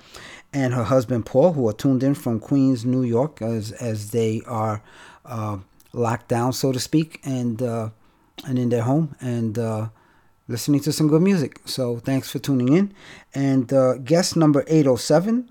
and 0.54 0.74
her 0.74 0.84
husband 0.84 1.26
Paul, 1.26 1.54
who 1.54 1.68
are 1.68 1.74
tuned 1.74 2.04
in 2.04 2.14
from 2.14 2.39
Queens, 2.39 2.86
New 2.86 3.04
York, 3.04 3.42
as 3.42 3.72
as 3.74 4.12
they 4.12 4.42
are 4.46 4.84
uh, 5.26 5.58
locked 5.94 6.28
down, 6.28 6.54
so 6.54 6.72
to 6.72 6.80
speak, 6.80 7.20
and 7.24 7.62
uh, 7.62 7.89
and 8.46 8.60
in 8.60 8.70
their 8.70 8.84
home 8.84 9.16
and 9.22 9.58
uh, 9.58 9.89
listening 10.48 10.82
to 10.82 10.92
some 10.92 11.08
good 11.08 11.22
music. 11.22 11.60
So 11.66 11.98
thanks 11.98 12.30
for 12.30 12.39
tuning 12.39 12.74
in. 12.76 12.94
And 13.34 13.72
uh, 13.72 13.98
guest 13.98 14.36
number 14.36 14.64
eight 14.68 14.88
oh 14.88 14.96
seven. 14.96 15.50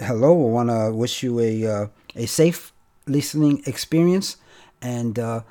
Hello. 0.00 0.32
I 0.32 0.50
want 0.50 0.70
to 0.70 0.90
wish 0.94 1.22
you 1.22 1.38
a 1.40 1.66
uh, 1.66 1.86
a 2.16 2.24
safe 2.24 2.72
listening 3.06 3.62
experience, 3.66 4.38
and 4.80 5.18
uh, 5.18 5.42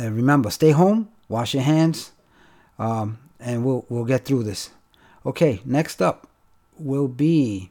remember, 0.00 0.48
stay 0.48 0.70
home, 0.70 1.10
wash 1.28 1.52
your 1.52 1.62
hands, 1.62 2.12
um, 2.78 3.18
and 3.38 3.66
we'll 3.66 3.84
we'll 3.90 4.06
get 4.06 4.24
through 4.24 4.44
this. 4.44 4.70
Okay, 5.26 5.60
next 5.66 6.00
up 6.00 6.26
will 6.78 7.06
be 7.06 7.70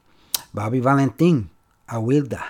Bobby 0.53 0.79
Valentin, 0.79 1.49
Awilda. 1.89 2.43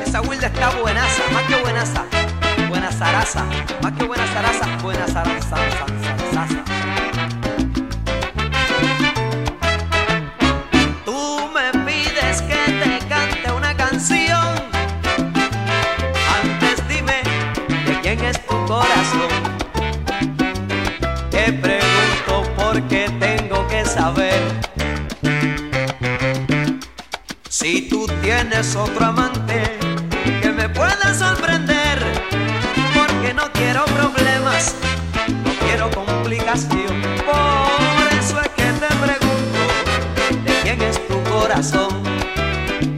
Esa 0.00 0.22
Wilda 0.22 0.46
está 0.46 0.80
buenaza, 0.80 1.22
más 1.30 1.46
que 1.46 1.60
buenaza. 1.60 2.06
Buena 2.70 2.90
zaraza, 2.90 3.44
más 3.82 3.92
que 3.92 4.06
buena 4.06 4.26
zaraza, 4.32 4.82
buena 4.82 5.06
zaraza. 5.06 5.56
zaraza. 6.32 6.64
Tú 6.70 6.79
corazón. 18.70 19.32
Te 21.28 21.52
pregunto 21.52 22.34
porque 22.56 23.10
tengo 23.18 23.66
que 23.66 23.84
saber. 23.84 24.40
Si 27.48 27.88
tú 27.88 28.06
tienes 28.22 28.76
otro 28.76 29.06
amante 29.06 29.76
que 30.40 30.50
me 30.52 30.68
pueda 30.68 31.12
sorprender, 31.18 31.98
porque 32.94 33.34
no 33.34 33.50
quiero 33.54 33.84
problemas, 33.86 34.76
no 35.44 35.52
quiero 35.66 35.90
complicación. 35.90 36.94
Por 37.30 38.04
eso 38.20 38.40
es 38.40 38.50
que 38.58 38.68
te 38.82 38.90
pregunto 39.04 39.62
de 40.44 40.52
quién 40.62 40.80
es 40.80 40.96
tu 41.08 41.20
corazón. 41.24 41.90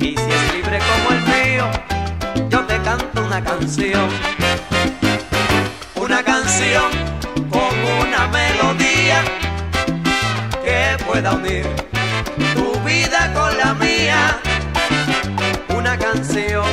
Y 0.01 0.11
si 0.21 0.31
es 0.37 0.55
libre 0.55 0.79
como 0.91 1.07
el 1.17 1.23
mío, 1.33 1.67
yo 2.51 2.61
te 2.67 2.77
canto 2.83 3.25
una 3.25 3.43
canción. 3.43 4.42
Una 6.25 6.35
canción 6.35 6.91
con 7.51 8.07
una 8.07 8.29
melodía 8.29 9.25
que 10.63 10.97
pueda 11.05 11.33
unir 11.33 11.67
tu 12.55 12.79
vida 12.83 13.33
con 13.35 13.59
la 13.59 13.75
mía. 13.75 14.41
Una 15.77 15.99
canción 15.99 16.65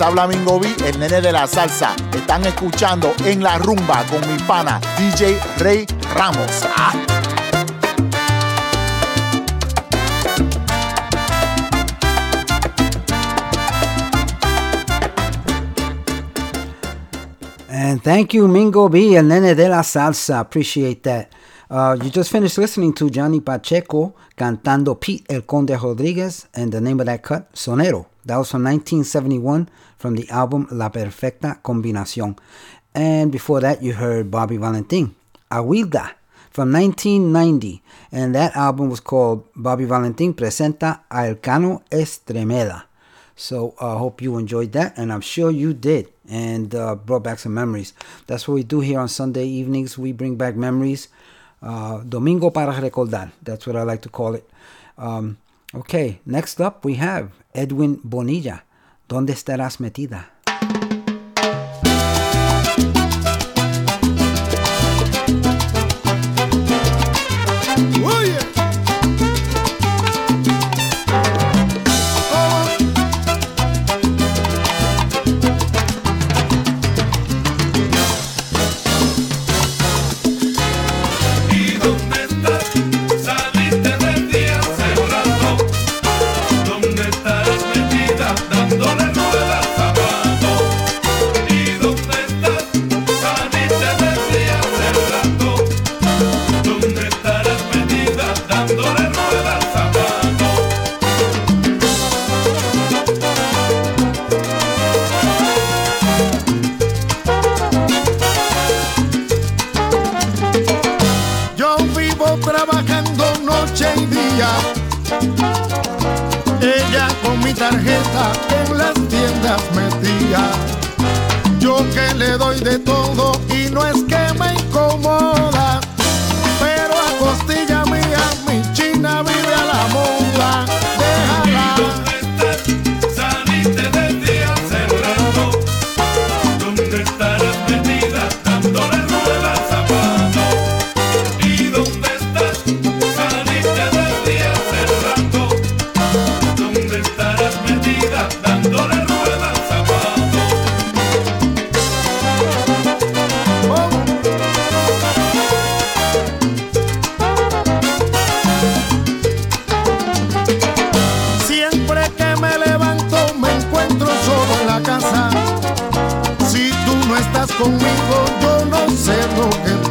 habla 0.00 0.26
Mingo 0.26 0.58
B, 0.58 0.68
el 0.86 0.98
nene 0.98 1.20
de 1.20 1.32
la 1.32 1.46
salsa. 1.46 1.94
Están 2.14 2.44
escuchando 2.46 3.12
en 3.24 3.42
la 3.42 3.58
rumba 3.58 4.04
con 4.08 4.20
mi 4.30 4.38
pana 4.42 4.80
DJ 4.96 5.38
Rey 5.58 5.86
Ramos. 6.14 6.64
Ah. 6.76 6.94
And 17.68 18.02
thank 18.02 18.34
you, 18.34 18.46
Mingo 18.46 18.88
B, 18.88 19.16
El 19.16 19.26
Nene 19.26 19.54
de 19.54 19.68
la 19.68 19.82
Salsa. 19.82 20.38
Appreciate 20.38 21.02
that. 21.02 21.32
Uh, 21.68 21.96
you 22.00 22.10
just 22.10 22.30
finished 22.30 22.58
listening 22.58 22.92
to 22.94 23.10
Johnny 23.10 23.40
Pacheco 23.40 24.14
cantando 24.36 25.00
Pete 25.00 25.24
El 25.28 25.42
Conde 25.42 25.76
Rodriguez, 25.76 26.46
and 26.54 26.70
the 26.72 26.80
name 26.80 27.00
of 27.00 27.06
that 27.06 27.22
cut, 27.22 27.52
Sonero. 27.52 28.09
That 28.24 28.36
was 28.36 28.50
from 28.50 28.64
1971 28.64 29.68
from 29.98 30.14
the 30.14 30.28
album 30.30 30.66
La 30.70 30.90
Perfecta 30.90 31.58
Combinación. 31.62 32.38
And 32.94 33.30
before 33.30 33.60
that, 33.60 33.82
you 33.82 33.94
heard 33.94 34.30
Bobby 34.30 34.56
Valentin, 34.56 35.14
Awilda, 35.50 36.14
from 36.50 36.72
1990. 36.72 37.82
And 38.12 38.34
that 38.34 38.56
album 38.56 38.90
was 38.90 39.00
called 39.00 39.46
Bobby 39.54 39.84
Valentin 39.84 40.34
Presenta 40.34 41.00
a 41.10 41.28
El 41.28 41.36
Cano 41.36 41.82
Estremera. 41.90 42.84
So 43.36 43.74
I 43.80 43.92
uh, 43.92 43.96
hope 43.96 44.20
you 44.20 44.36
enjoyed 44.36 44.72
that, 44.72 44.98
and 44.98 45.10
I'm 45.10 45.22
sure 45.22 45.50
you 45.50 45.72
did, 45.72 46.12
and 46.28 46.74
uh, 46.74 46.94
brought 46.94 47.22
back 47.22 47.38
some 47.38 47.54
memories. 47.54 47.94
That's 48.26 48.46
what 48.46 48.54
we 48.54 48.64
do 48.64 48.80
here 48.80 49.00
on 49.00 49.08
Sunday 49.08 49.46
evenings. 49.46 49.96
We 49.96 50.12
bring 50.12 50.36
back 50.36 50.56
memories. 50.56 51.08
Uh, 51.62 52.02
Domingo 52.04 52.50
para 52.50 52.72
recordar. 52.74 53.32
That's 53.42 53.66
what 53.66 53.76
I 53.76 53.82
like 53.84 54.02
to 54.02 54.10
call 54.10 54.34
it. 54.34 54.44
Um, 54.98 55.38
okay, 55.74 56.20
next 56.26 56.60
up 56.60 56.84
we 56.84 56.96
have 56.96 57.32
Edwin 57.52 58.00
Bonilla. 58.02 58.66
¿Dónde 59.08 59.32
estarás 59.32 59.80
metida? 59.80 60.39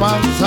paz. 0.00 0.39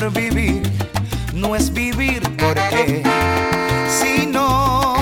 por 0.00 0.12
vivir 0.12 0.62
no 1.34 1.54
es 1.54 1.70
vivir 1.72 2.22
porque 2.38 3.02
si 3.86 4.26
no 4.26 4.94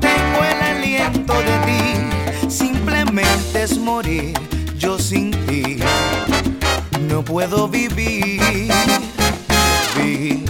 tengo 0.00 0.44
el 0.44 0.62
aliento 0.62 1.34
de 1.34 1.56
ti, 1.66 2.48
simplemente 2.48 3.64
es 3.64 3.76
morir 3.76 4.32
yo 4.78 4.98
sin 4.98 5.30
ti. 5.46 5.78
No 7.08 7.22
puedo 7.22 7.68
vivir, 7.68 8.40
vivir 9.96 10.44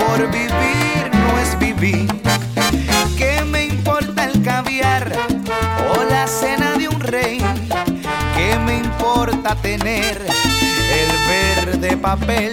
por 0.00 0.30
vivir 0.30 1.10
no 1.12 1.38
es 1.38 1.58
vivir. 1.60 2.08
¿Qué 3.16 3.44
me 3.44 3.66
importa 3.66 4.24
el 4.24 4.42
caviar 4.42 5.12
o 5.96 6.02
la 6.10 6.26
cena 6.26 6.72
de 6.72 6.88
un 6.88 7.00
rey? 7.00 7.38
¿Qué 8.36 8.58
me 8.66 8.78
importa 8.78 9.54
tener 9.54 10.26
el 10.26 11.10
verde 11.28 11.96
papel? 11.96 12.52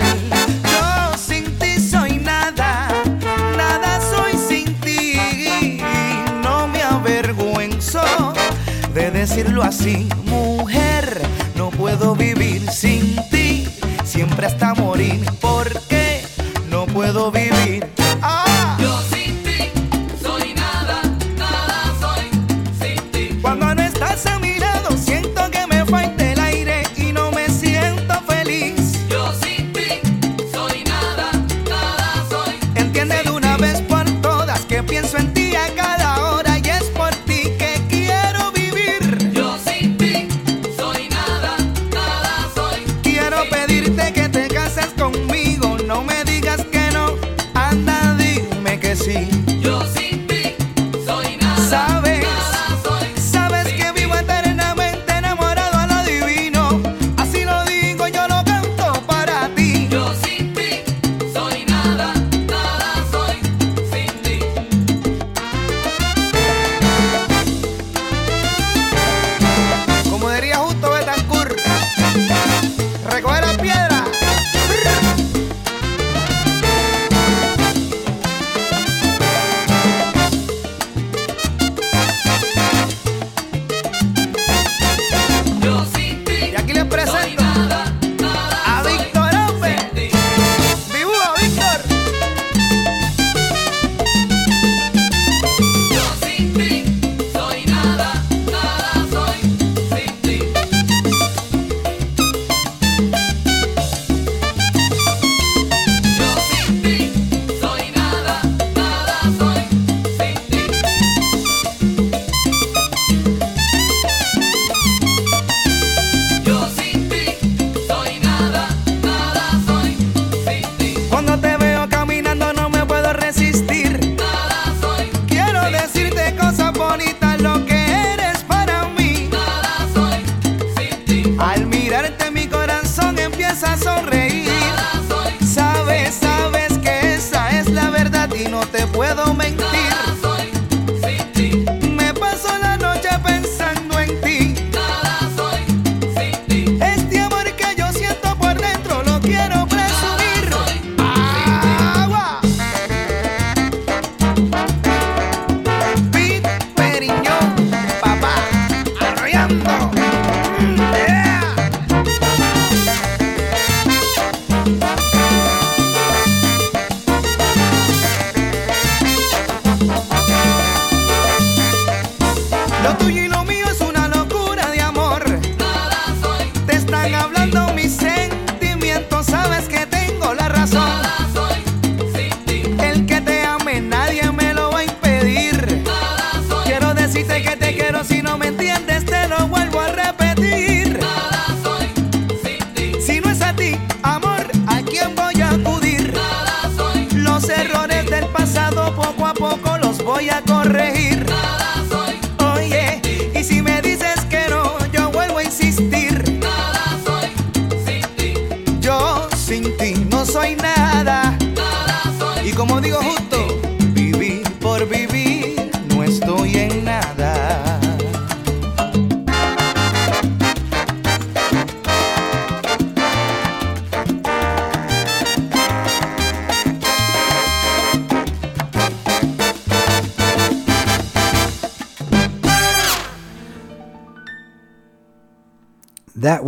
Así, 9.63 10.07
mujer. 10.25 11.21
No 11.55 11.69
puedo 11.71 12.15
vivir 12.15 12.69
sin 12.69 13.15
ti, 13.29 13.67
siempre 14.03 14.45
hasta 14.45 14.73
morir. 14.75 15.25
porque 15.39 16.21
no 16.69 16.85
puedo 16.85 17.31
vivir? 17.31 17.70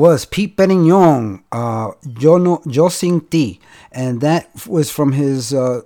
Was 0.04 0.26
Pete 0.26 0.58
Benignon, 0.58 1.46
uh, 1.50 1.92
Yo, 2.20 2.38
no, 2.38 2.62
Yo 2.66 2.90
Sin 2.90 3.22
Ti. 3.22 3.58
And 3.94 4.20
that 4.20 4.50
was 4.68 4.92
from 4.92 5.14
his 5.14 5.54
uh, 5.54 5.84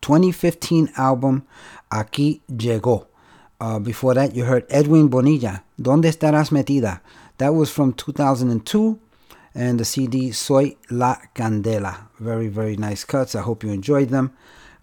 2015 0.00 0.90
album, 0.96 1.46
Aquí 1.88 2.40
Llegó. 2.50 3.06
Uh, 3.60 3.78
before 3.78 4.12
that, 4.14 4.34
you 4.34 4.42
heard 4.42 4.66
Edwin 4.70 5.06
Bonilla, 5.06 5.62
Donde 5.80 6.06
Estarás 6.06 6.50
Metida? 6.50 7.00
That 7.38 7.54
was 7.54 7.70
from 7.70 7.92
2002. 7.92 8.98
And 9.54 9.78
the 9.78 9.84
CD, 9.84 10.32
Soy 10.32 10.74
La 10.90 11.14
Candela. 11.32 12.08
Very, 12.18 12.48
very 12.48 12.76
nice 12.76 13.04
cuts. 13.04 13.36
I 13.36 13.42
hope 13.42 13.62
you 13.62 13.70
enjoyed 13.70 14.08
them. 14.08 14.32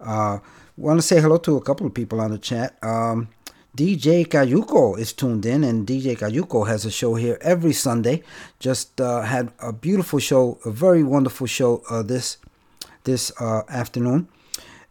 Uh, 0.00 0.38
want 0.78 0.96
to 0.96 1.02
say 1.02 1.20
hello 1.20 1.36
to 1.36 1.58
a 1.58 1.60
couple 1.60 1.86
of 1.86 1.92
people 1.92 2.22
on 2.22 2.30
the 2.30 2.38
chat. 2.38 2.78
Um, 2.82 3.28
DJ 3.74 4.26
Cayuco 4.26 4.98
is 4.98 5.14
tuned 5.14 5.46
in, 5.46 5.64
and 5.64 5.86
DJ 5.86 6.18
Cayuco 6.18 6.68
has 6.68 6.84
a 6.84 6.90
show 6.90 7.14
here 7.14 7.38
every 7.40 7.72
Sunday. 7.72 8.22
Just 8.58 9.00
uh, 9.00 9.22
had 9.22 9.50
a 9.60 9.72
beautiful 9.72 10.18
show, 10.18 10.58
a 10.66 10.70
very 10.70 11.02
wonderful 11.02 11.46
show 11.46 11.82
uh, 11.88 12.02
this 12.02 12.36
this 13.04 13.32
uh, 13.40 13.62
afternoon. 13.70 14.28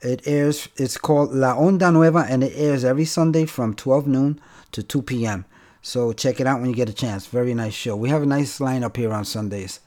It 0.01 0.23
airs. 0.25 0.67
It's 0.77 0.97
called 0.97 1.31
La 1.31 1.55
Onda 1.55 1.93
Nueva, 1.93 2.25
and 2.27 2.43
it 2.43 2.53
airs 2.55 2.83
every 2.83 3.05
Sunday 3.05 3.45
from 3.45 3.75
12 3.75 4.07
noon 4.07 4.41
to 4.71 4.81
2 4.81 5.03
p.m. 5.03 5.45
So 5.83 6.11
check 6.11 6.39
it 6.39 6.47
out 6.47 6.59
when 6.59 6.71
you 6.71 6.75
get 6.75 6.89
a 6.89 6.93
chance. 6.93 7.27
Very 7.27 7.53
nice 7.53 7.73
show. 7.73 7.95
We 7.95 8.09
have 8.09 8.23
a 8.23 8.25
nice 8.25 8.57
lineup 8.57 8.97
here 8.97 9.13
on 9.13 9.25
Sundays. 9.25 9.79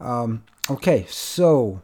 Um, 0.00 0.44
okay, 0.68 1.06
so 1.08 1.80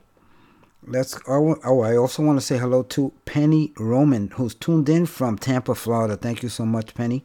let's. 0.90 1.18
Oh, 1.26 1.80
I 1.82 1.96
also 1.96 2.22
want 2.22 2.38
to 2.38 2.44
say 2.44 2.58
hello 2.58 2.82
to 2.82 3.12
Penny 3.24 3.72
Roman, 3.78 4.28
who's 4.30 4.54
tuned 4.54 4.88
in 4.88 5.06
from 5.06 5.38
Tampa, 5.38 5.74
Florida. 5.74 6.16
Thank 6.16 6.42
you 6.42 6.48
so 6.48 6.66
much, 6.66 6.94
Penny. 6.94 7.24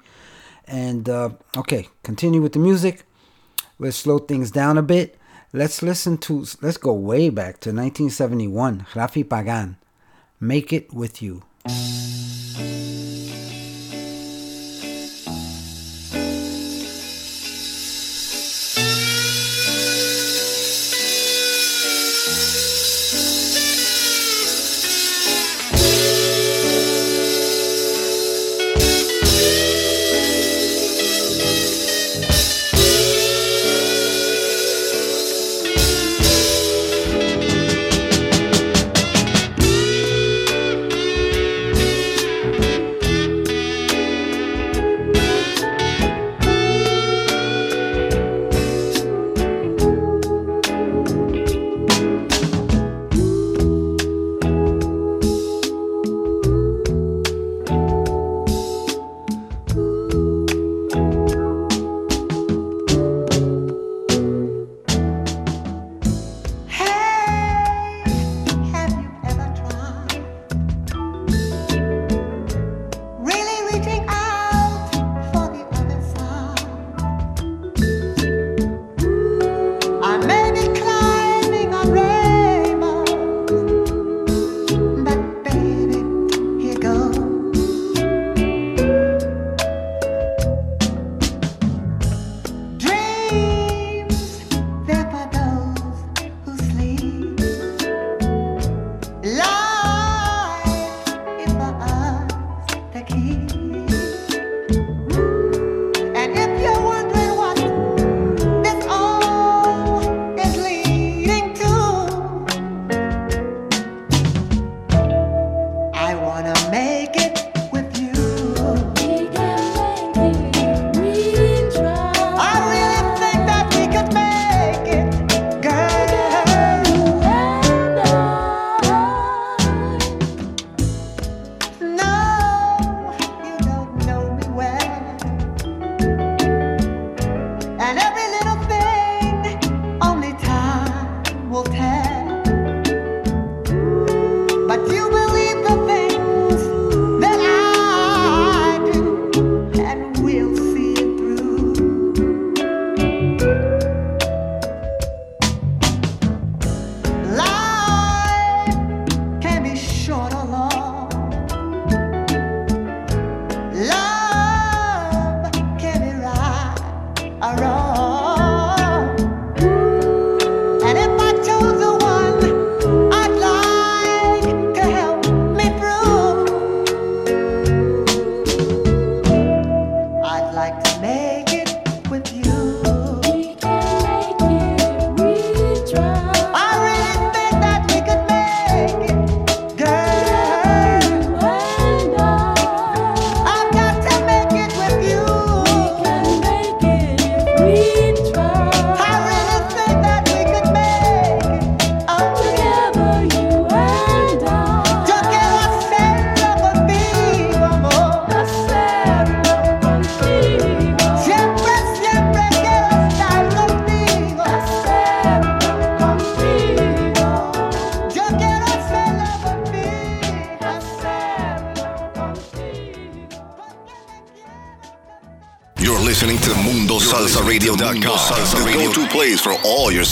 And 0.68 1.10
uh, 1.10 1.30
okay, 1.58 1.90
continue 2.04 2.42
with 2.42 2.54
the 2.54 2.60
music. 2.60 3.04
Let's 3.78 3.98
slow 3.98 4.20
things 4.20 4.52
down 4.52 4.78
a 4.78 4.82
bit. 4.82 5.18
Let's 5.52 5.82
listen 5.82 6.18
to, 6.20 6.46
let's 6.62 6.78
go 6.78 6.94
way 6.94 7.30
back 7.30 7.60
to 7.62 7.70
1971. 7.70 8.88
Rafi 8.94 9.30
Pagan, 9.30 9.78
Make 10.40 10.74
It 10.74 10.94
With 10.94 11.22
You. 11.22 11.44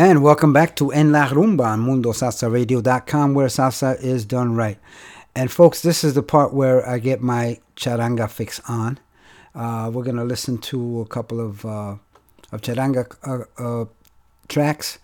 And 0.00 0.22
welcome 0.22 0.54
back 0.54 0.76
to 0.76 0.90
En 0.92 1.12
La 1.12 1.28
Rumba 1.28 1.66
on 1.66 1.82
MundoSalsaRadio.com, 1.82 3.34
where 3.34 3.48
salsa 3.48 4.02
is 4.02 4.24
done 4.24 4.54
right. 4.54 4.78
And 5.36 5.52
folks, 5.52 5.82
this 5.82 6.02
is 6.04 6.14
the 6.14 6.22
part 6.22 6.54
where 6.54 6.88
I 6.88 6.98
get 6.98 7.20
my 7.20 7.60
charanga 7.76 8.26
fix 8.30 8.62
on. 8.66 8.98
Uh, 9.54 9.90
we're 9.92 10.04
gonna 10.04 10.24
listen 10.24 10.56
to 10.56 11.02
a 11.02 11.04
couple 11.04 11.38
of 11.38 11.66
uh, 11.66 11.96
of 12.50 12.62
charanga 12.62 13.14
uh, 13.24 13.44
uh, 13.62 13.84
tracks. 14.48 15.00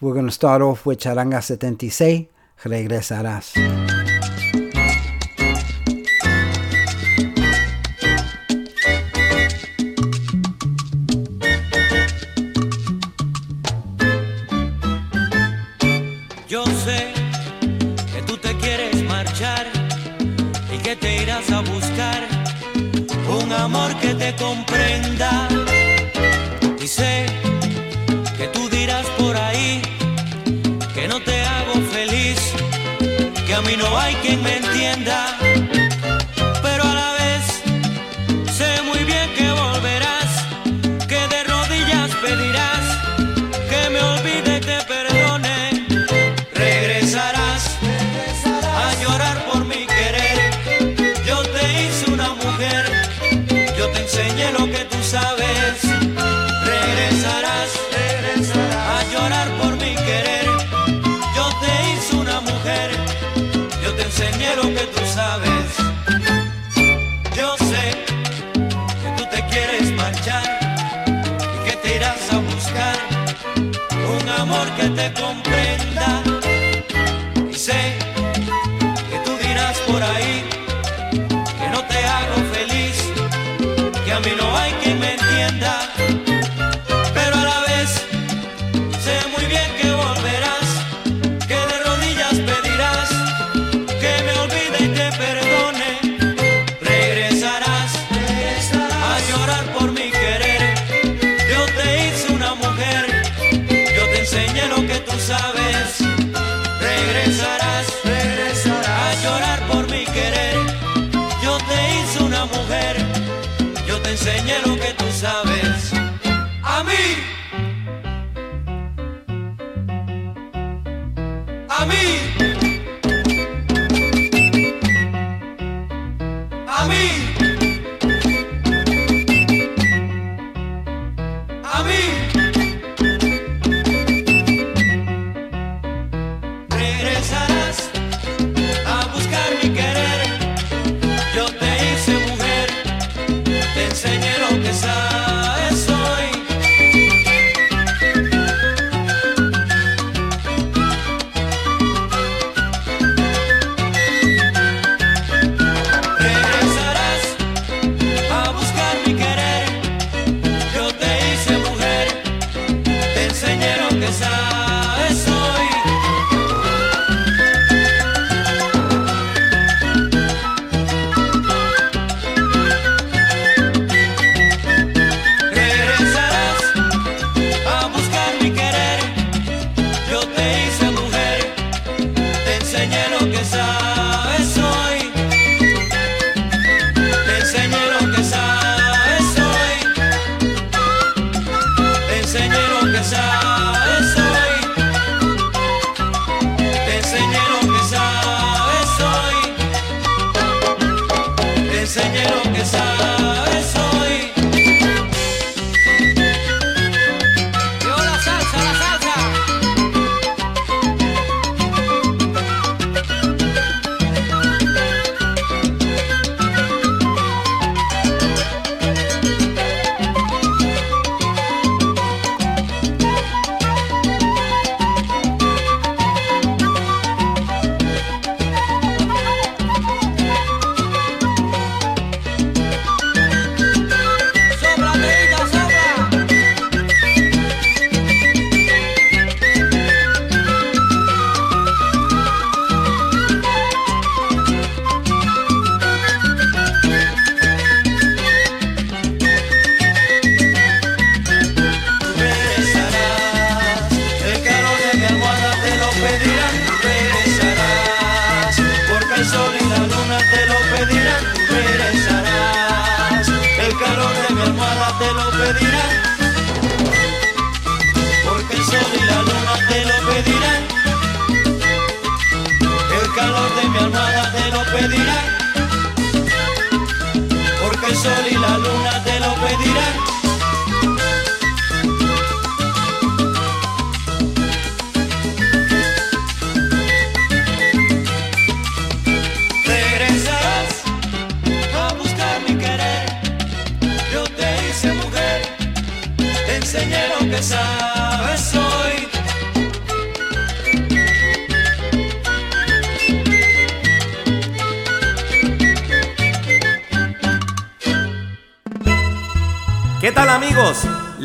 We're 0.00 0.14
gonna 0.14 0.30
start 0.30 0.62
off 0.62 0.86
with 0.86 1.00
Charanga 1.00 1.42
76, 1.42 2.30
Regresarás. 2.64 3.99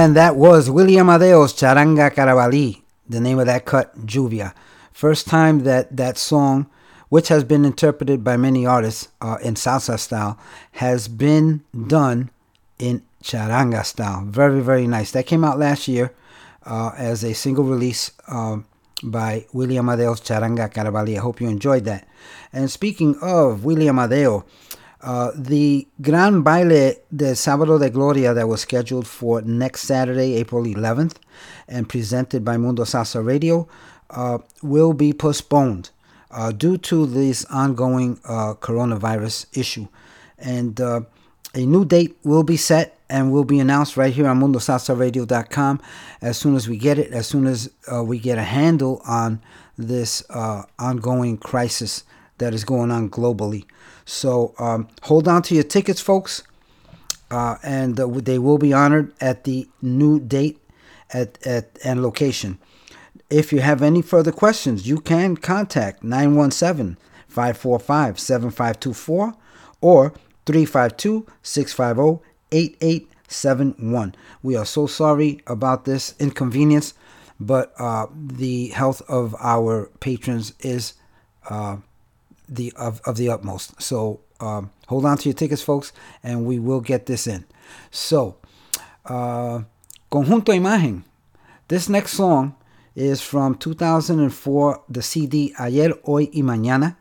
And 0.00 0.14
that 0.14 0.36
was 0.36 0.70
Willie 0.70 0.96
Amadeo's 0.96 1.52
Charanga 1.52 2.14
Carabalí, 2.14 2.82
the 3.08 3.18
name 3.18 3.40
of 3.40 3.46
that 3.46 3.64
cut, 3.64 3.98
Lluvia. 4.06 4.54
First 4.92 5.26
time 5.26 5.64
that 5.64 5.96
that 5.96 6.16
song, 6.16 6.70
which 7.08 7.26
has 7.26 7.42
been 7.42 7.64
interpreted 7.64 8.22
by 8.22 8.36
many 8.36 8.64
artists 8.64 9.08
uh, 9.20 9.38
in 9.42 9.54
salsa 9.54 9.98
style, 9.98 10.38
has 10.74 11.08
been 11.08 11.64
done 11.88 12.30
in 12.78 13.02
charanga 13.24 13.84
style. 13.84 14.22
Very, 14.24 14.60
very 14.60 14.86
nice. 14.86 15.10
That 15.10 15.26
came 15.26 15.42
out 15.42 15.58
last 15.58 15.88
year 15.88 16.14
uh, 16.64 16.92
as 16.96 17.24
a 17.24 17.34
single 17.34 17.64
release 17.64 18.12
um, 18.28 18.66
by 19.02 19.46
Willie 19.52 19.78
Amadeo's 19.78 20.20
Charanga 20.20 20.72
Carabalí. 20.72 21.16
I 21.16 21.22
hope 21.22 21.40
you 21.40 21.48
enjoyed 21.48 21.86
that. 21.86 22.06
And 22.52 22.70
speaking 22.70 23.16
of 23.20 23.64
William 23.64 23.98
Amadeo, 23.98 24.44
uh, 25.00 25.30
the 25.34 25.86
Gran 26.00 26.42
Baile 26.42 26.96
de 27.14 27.32
Sábado 27.34 27.78
de 27.78 27.90
Gloria 27.90 28.34
that 28.34 28.48
was 28.48 28.62
scheduled 28.62 29.06
for 29.06 29.40
next 29.42 29.82
Saturday, 29.82 30.34
April 30.34 30.64
11th, 30.64 31.16
and 31.68 31.88
presented 31.88 32.44
by 32.44 32.56
Mundo 32.56 32.84
Salsa 32.84 33.24
Radio, 33.24 33.68
uh, 34.10 34.38
will 34.62 34.92
be 34.92 35.12
postponed 35.12 35.90
uh, 36.30 36.50
due 36.50 36.76
to 36.76 37.06
this 37.06 37.44
ongoing 37.46 38.18
uh, 38.24 38.54
coronavirus 38.54 39.46
issue. 39.56 39.86
And 40.36 40.80
uh, 40.80 41.02
a 41.54 41.64
new 41.64 41.84
date 41.84 42.16
will 42.24 42.42
be 42.42 42.56
set 42.56 42.98
and 43.08 43.32
will 43.32 43.44
be 43.44 43.60
announced 43.60 43.96
right 43.96 44.12
here 44.12 44.26
on 44.26 44.40
MundoSalsaRadio.com 44.40 45.80
as 46.20 46.36
soon 46.36 46.56
as 46.56 46.68
we 46.68 46.76
get 46.76 46.98
it, 46.98 47.12
as 47.12 47.26
soon 47.26 47.46
as 47.46 47.70
we 48.04 48.18
get 48.18 48.36
a 48.36 48.42
handle 48.42 49.00
on 49.06 49.40
this 49.78 50.22
ongoing 50.30 51.38
crisis 51.38 52.04
that 52.36 52.52
is 52.52 52.64
going 52.64 52.90
on 52.90 53.08
globally. 53.08 53.64
So 54.08 54.54
um, 54.58 54.88
hold 55.02 55.28
on 55.28 55.42
to 55.42 55.54
your 55.54 55.64
tickets, 55.64 56.00
folks, 56.00 56.42
uh, 57.30 57.56
and 57.62 58.00
uh, 58.00 58.06
they 58.06 58.38
will 58.38 58.56
be 58.56 58.72
honored 58.72 59.12
at 59.20 59.44
the 59.44 59.68
new 59.82 60.18
date 60.18 60.58
at, 61.12 61.46
at 61.46 61.78
and 61.84 62.02
location. 62.02 62.56
If 63.28 63.52
you 63.52 63.60
have 63.60 63.82
any 63.82 64.00
further 64.00 64.32
questions, 64.32 64.88
you 64.88 64.98
can 64.98 65.36
contact 65.36 66.02
917 66.02 66.96
545 67.28 68.18
7524 68.18 69.34
or 69.82 70.14
352 70.46 71.26
650 71.42 72.26
8871. 72.50 74.14
We 74.42 74.56
are 74.56 74.64
so 74.64 74.86
sorry 74.86 75.42
about 75.46 75.84
this 75.84 76.14
inconvenience, 76.18 76.94
but 77.38 77.74
uh, 77.78 78.06
the 78.14 78.68
health 78.68 79.02
of 79.06 79.36
our 79.38 79.90
patrons 80.00 80.54
is 80.60 80.94
uh, 81.50 81.76
the 82.48 82.72
of, 82.76 83.00
of 83.04 83.16
the 83.16 83.28
utmost. 83.28 83.80
So 83.80 84.20
um, 84.40 84.70
hold 84.86 85.04
on 85.04 85.18
to 85.18 85.28
your 85.28 85.34
tickets, 85.34 85.62
folks, 85.62 85.92
and 86.22 86.44
we 86.44 86.58
will 86.58 86.80
get 86.80 87.06
this 87.06 87.26
in. 87.26 87.44
So, 87.90 88.36
uh, 89.04 89.62
Conjunto 90.10 90.52
Imagen. 90.52 91.04
This 91.68 91.88
next 91.88 92.12
song 92.12 92.54
is 92.94 93.20
from 93.20 93.54
2004, 93.56 94.84
the 94.88 95.02
CD 95.02 95.54
Ayer, 95.60 95.92
Hoy 96.04 96.30
y 96.32 96.40
Mañana, 96.40 96.96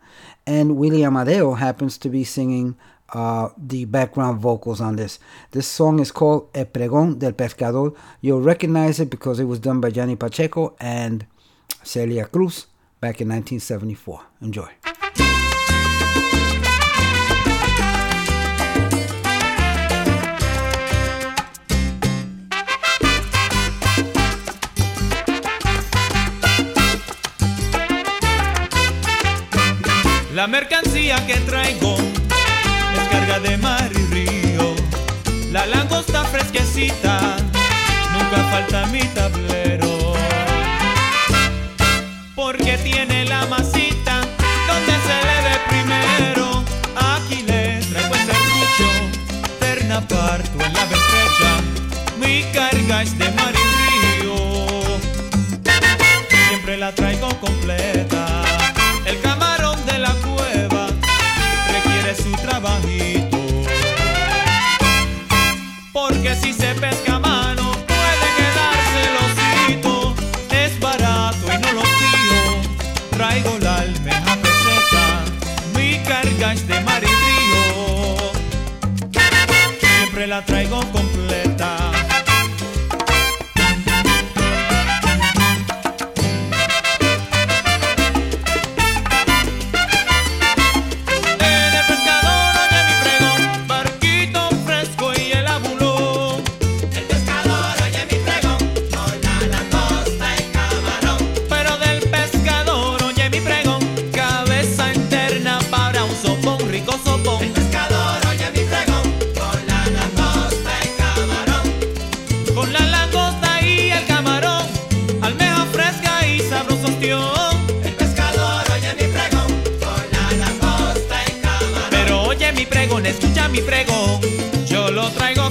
and 0.45 0.75
Willie 0.77 1.05
Amadeo 1.05 1.53
happens 1.53 1.97
to 1.99 2.09
be 2.09 2.23
singing 2.23 2.75
uh, 3.13 3.49
the 3.57 3.85
background 3.85 4.39
vocals 4.41 4.81
on 4.81 4.95
this. 4.97 5.19
This 5.51 5.67
song 5.67 5.99
is 5.99 6.11
called 6.11 6.49
El 6.53 6.65
Pregón 6.65 7.17
del 7.19 7.33
Pescador. 7.33 7.95
You'll 8.19 8.41
recognize 8.41 8.99
it 8.99 9.09
because 9.09 9.39
it 9.39 9.45
was 9.45 9.59
done 9.59 9.79
by 9.79 9.91
Johnny 9.91 10.15
Pacheco 10.15 10.75
and 10.79 11.25
Celia 11.83 12.25
Cruz 12.25 12.67
back 12.99 13.21
in 13.21 13.29
1974. 13.29 14.21
Enjoy. 14.41 14.96
La 30.37 30.45
mercancía 30.45 31.25
que 31.25 31.33
traigo 31.37 31.97
es 31.97 33.07
carga 33.09 33.39
de 33.39 33.57
mar 33.57 33.89
y 33.91 34.13
río. 34.13 34.75
La 35.51 35.65
langosta 35.65 36.23
fresquecita, 36.25 37.37
nunca 38.13 38.43
falta 38.51 38.85
mi 38.85 38.99
tablero. 38.99 40.13
Porque 42.35 42.77
tiene 42.77 43.25
la 43.25 43.47
masita 43.47 44.21
donde 44.67 44.93
se 45.07 45.17
le 45.27 45.37
ve 45.47 45.55
primero. 45.69 46.63
Aquí 46.95 47.41
le 47.41 47.79
traigo 47.89 48.13
el 48.13 48.21
serrucho, 48.29 48.89
terna 49.59 50.01
parto 50.01 50.63
en 50.63 50.71
la 50.71 50.83
estrecha. 50.83 51.51
Mi 52.19 52.43
carga 52.53 53.01
es 53.01 53.17
de 53.17 53.31
mar 53.31 53.55
y 53.55 54.21
río. 54.21 54.37
Siempre 56.47 56.77
la 56.77 56.91
traigo 56.91 57.27
completa. 57.39 58.46
Porque 65.93 66.35
si 66.35 66.53
se 66.53 66.73
pesca 66.75 67.06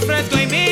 sufre 0.06 0.22
tu 0.28 0.38
y 0.38 0.65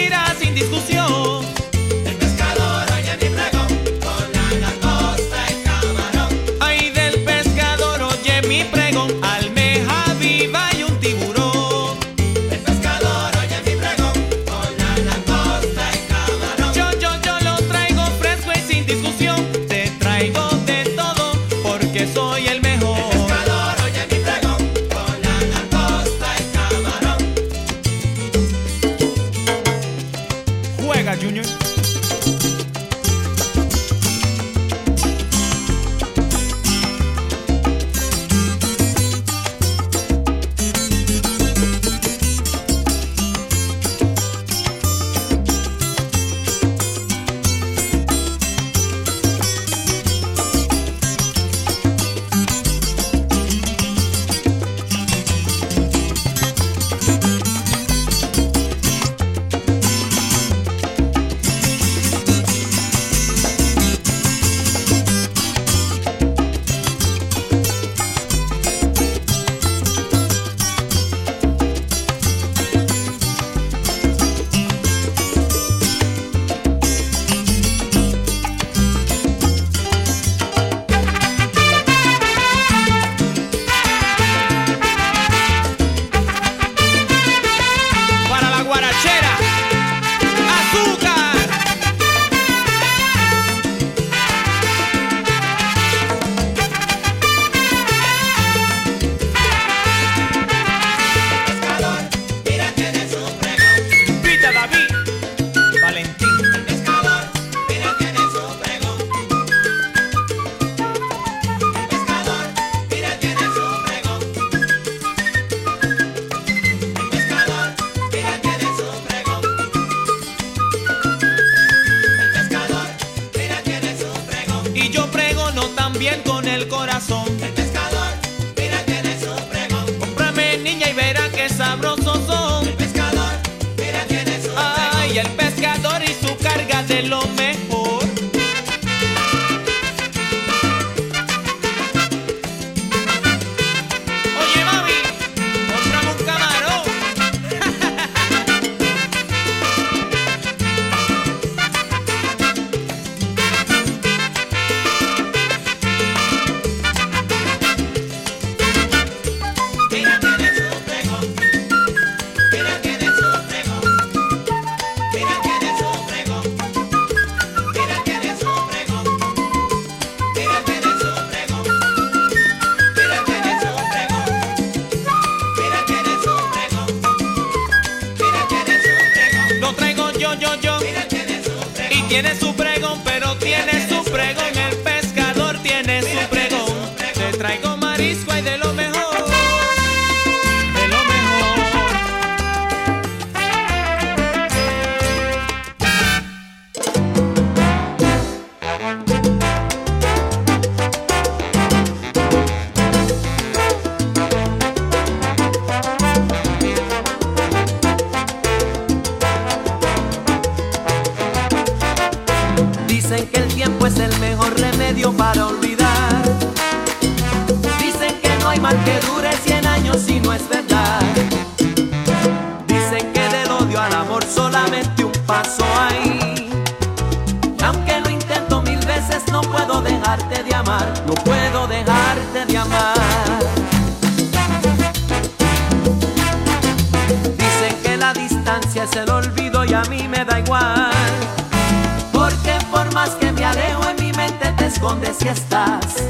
donde 244.84 245.14
si 245.14 245.28
estás. 245.28 246.04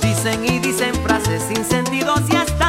Dicen 0.00 0.44
y 0.44 0.60
dicen 0.60 0.94
frases 1.02 1.42
sin 1.42 1.64
sentido 1.64 2.14
si 2.28 2.36
estás. 2.36 2.65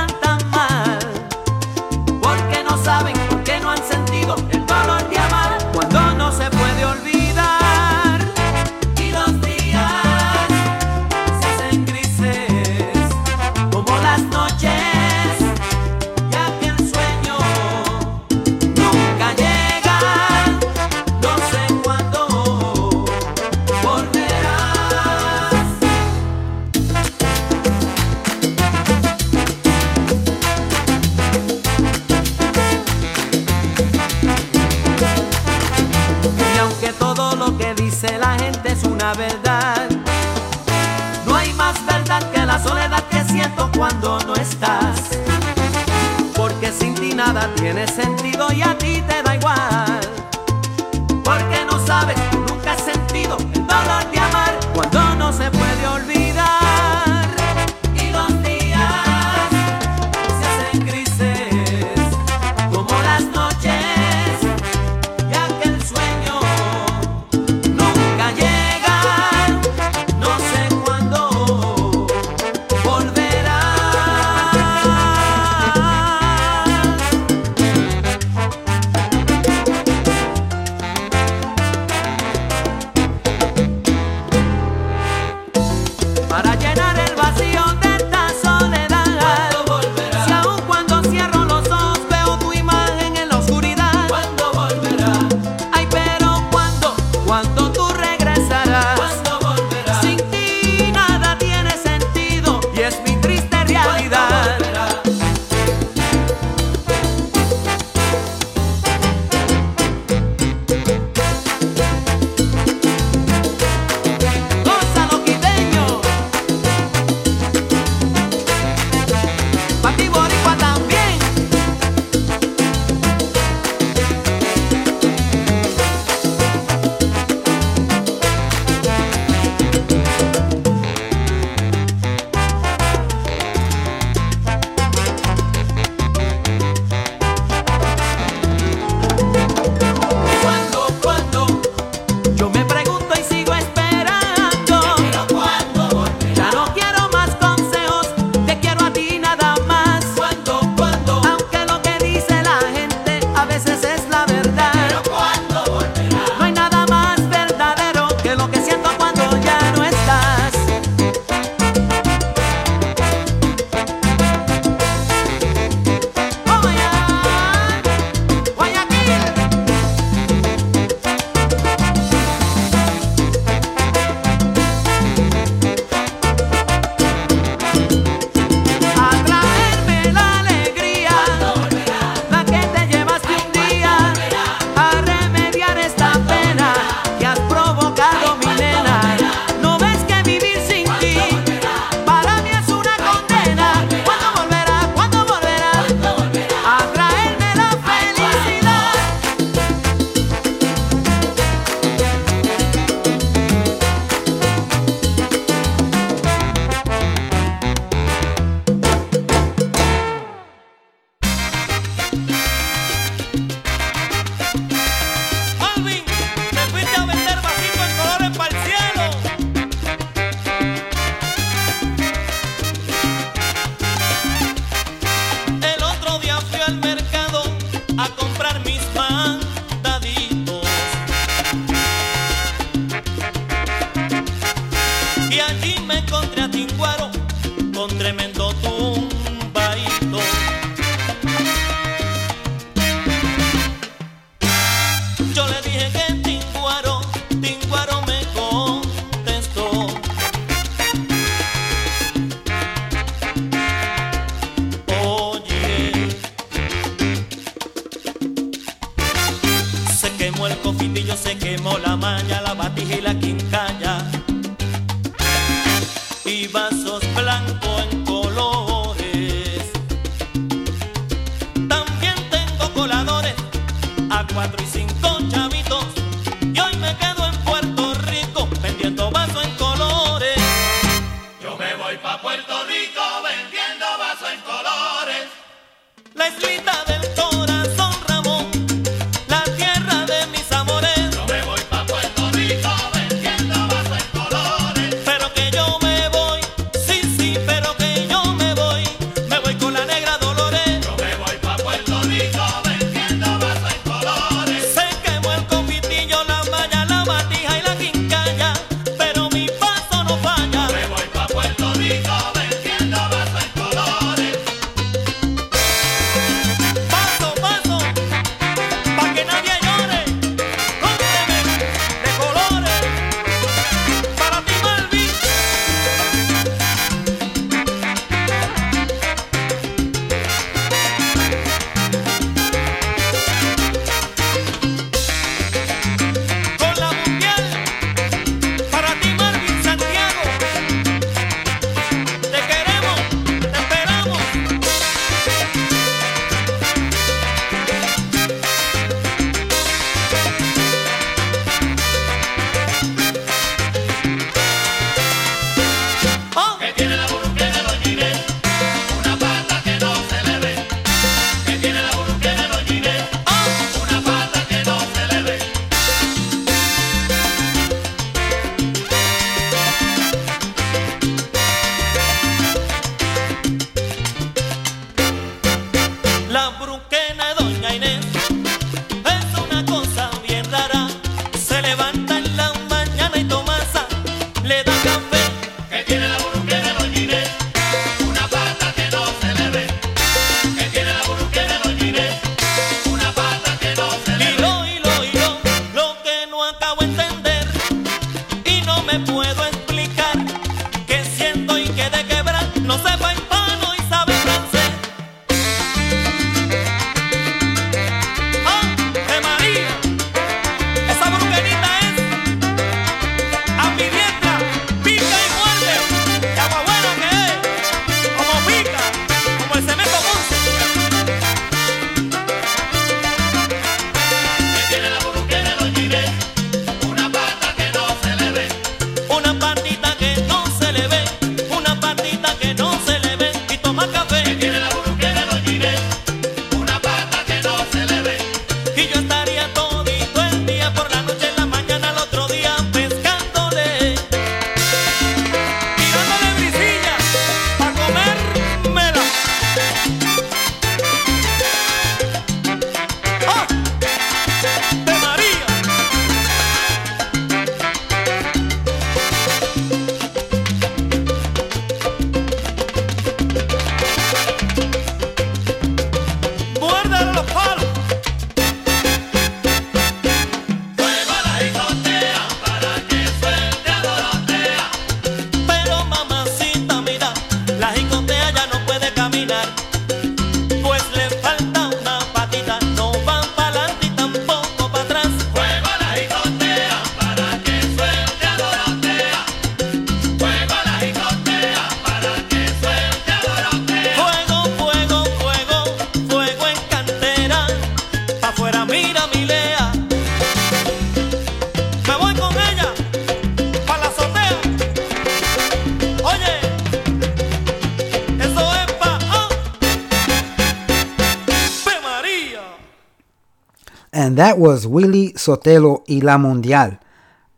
was 514.38 514.68
Willie 514.68 515.14
Sotelo 515.14 515.84
y 515.88 516.00
La 516.02 516.18
Mundial. 516.18 516.80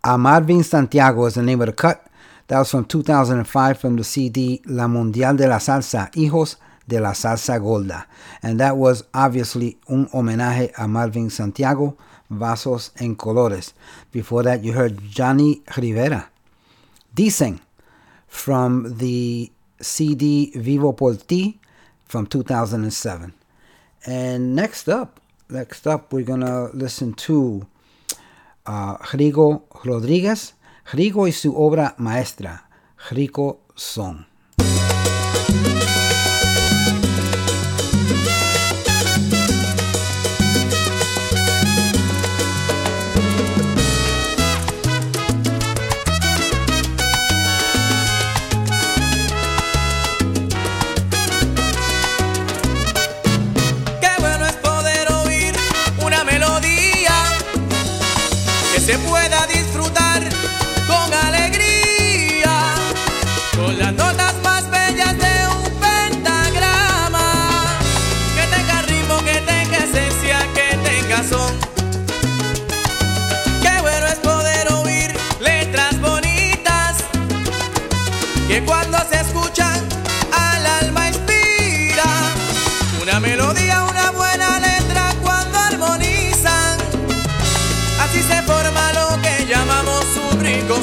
Uh, 0.03 0.17
Marvin 0.17 0.63
Santiago 0.63 1.25
is 1.25 1.35
the 1.35 1.43
name 1.43 1.61
of 1.61 1.67
the 1.67 1.73
cut. 1.73 2.05
That 2.47 2.59
was 2.59 2.71
from 2.71 2.85
2005 2.85 3.79
from 3.79 3.95
the 3.95 4.03
CD 4.03 4.61
La 4.65 4.87
Mundial 4.87 5.37
de 5.37 5.47
la 5.47 5.57
Salsa, 5.57 6.11
Hijos 6.13 6.57
de 6.87 6.99
la 6.99 7.11
Salsa 7.11 7.59
Golda. 7.59 8.07
And 8.41 8.59
that 8.59 8.75
was 8.75 9.03
obviously 9.13 9.77
un 9.87 10.07
homenaje 10.07 10.71
a 10.77 10.87
Marvin 10.87 11.29
Santiago, 11.29 11.97
Vasos 12.29 12.91
en 12.99 13.15
Colores. 13.15 13.73
Before 14.11 14.43
that, 14.43 14.63
you 14.63 14.73
heard 14.73 15.01
Johnny 15.09 15.61
Rivera. 15.77 16.29
Dicen 17.15 17.59
from 18.27 18.97
the 18.97 19.51
CD 19.81 20.51
Vivo 20.55 20.93
Por 20.93 21.15
Ti 21.15 21.59
from 22.05 22.25
2007. 22.25 23.33
And 24.05 24.55
next 24.55 24.87
up, 24.89 25.19
next 25.49 25.87
up, 25.87 26.13
we're 26.13 26.25
going 26.25 26.41
to 26.41 26.69
listen 26.73 27.13
to 27.13 27.67
uh, 28.65 28.97
Rigo 28.97 29.63
Rodriguez. 29.83 30.53
Rigo 30.91 31.27
y 31.27 31.31
su 31.31 31.53
obra 31.55 31.93
maestra, 31.97 32.67
Rico 33.11 33.61
Son. 33.75 34.28
se. 58.97 59.18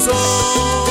som. 0.07 0.86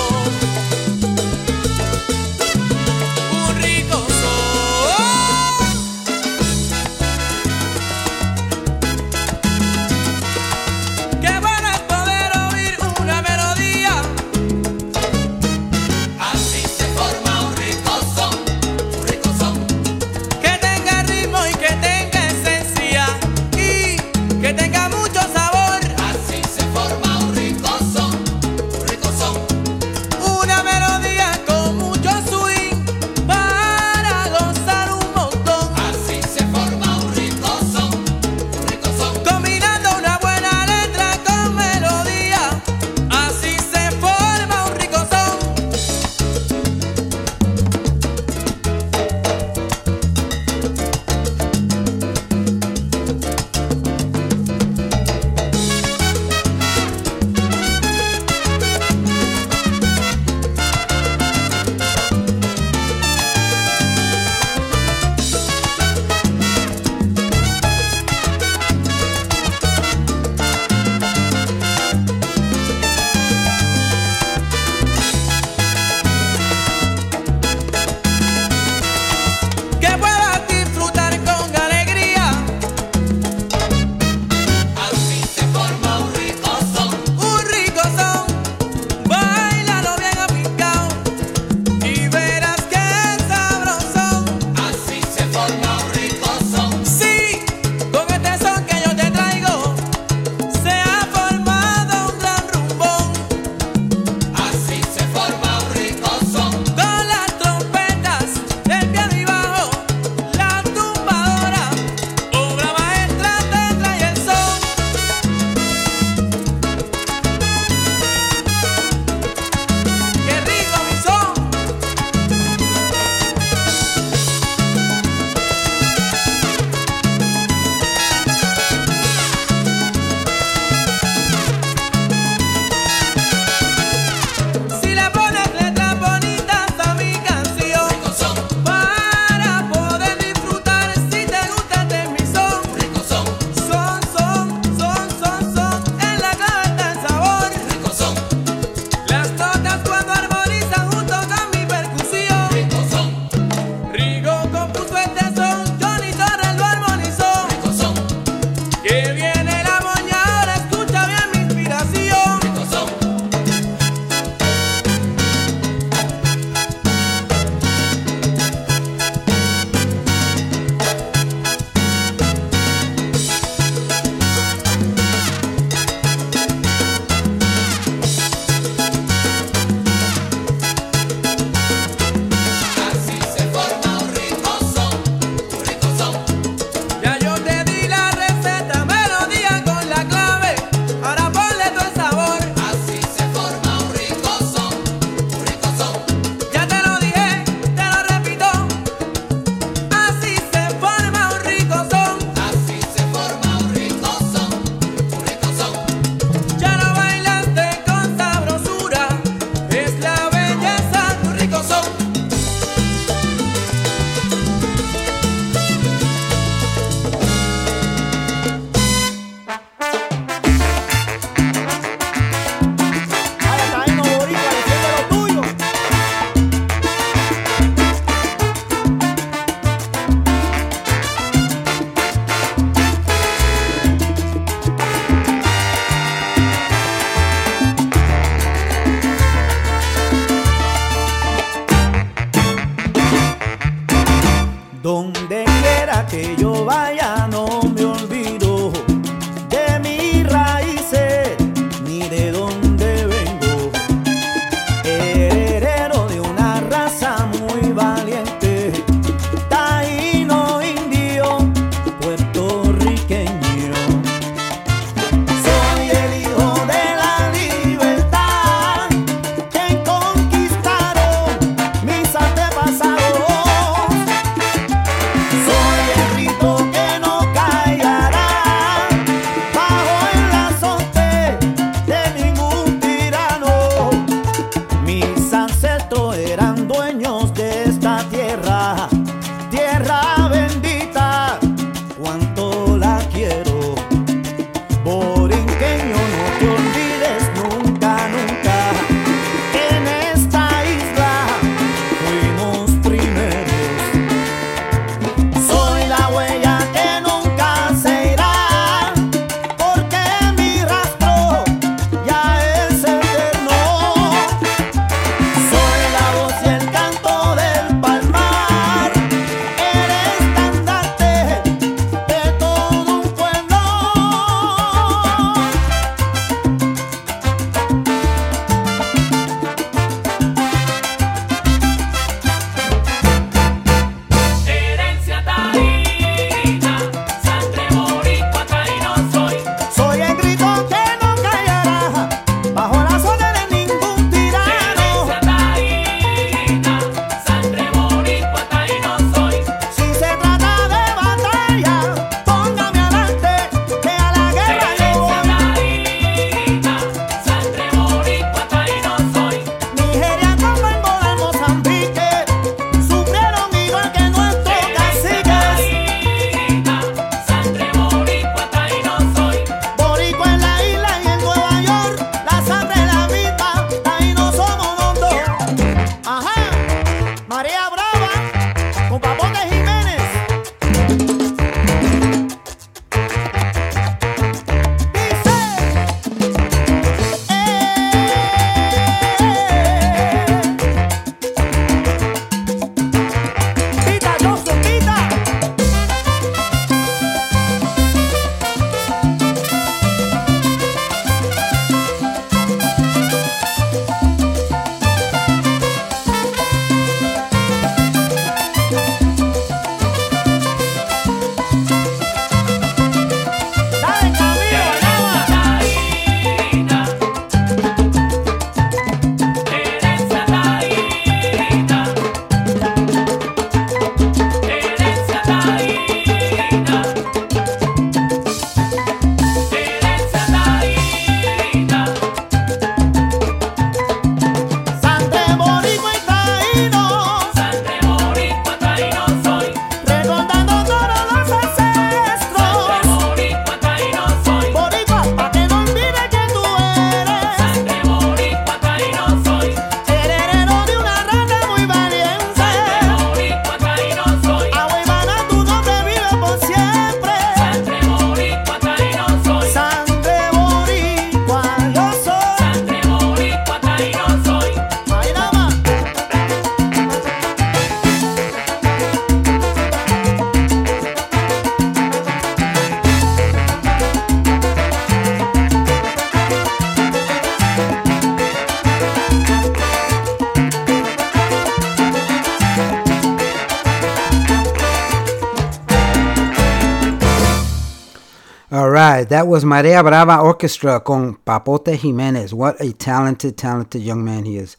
Was 489.36 489.44
Marea 489.44 489.84
Brava 489.84 490.22
Orchestra 490.22 490.80
con 490.80 491.16
Papote 491.16 491.76
Jimenez. 491.76 492.34
What 492.34 492.56
a 492.62 492.72
talented, 492.72 493.38
talented 493.38 493.82
young 493.82 494.02
man 494.02 494.24
he 494.24 494.38
is. 494.38 494.56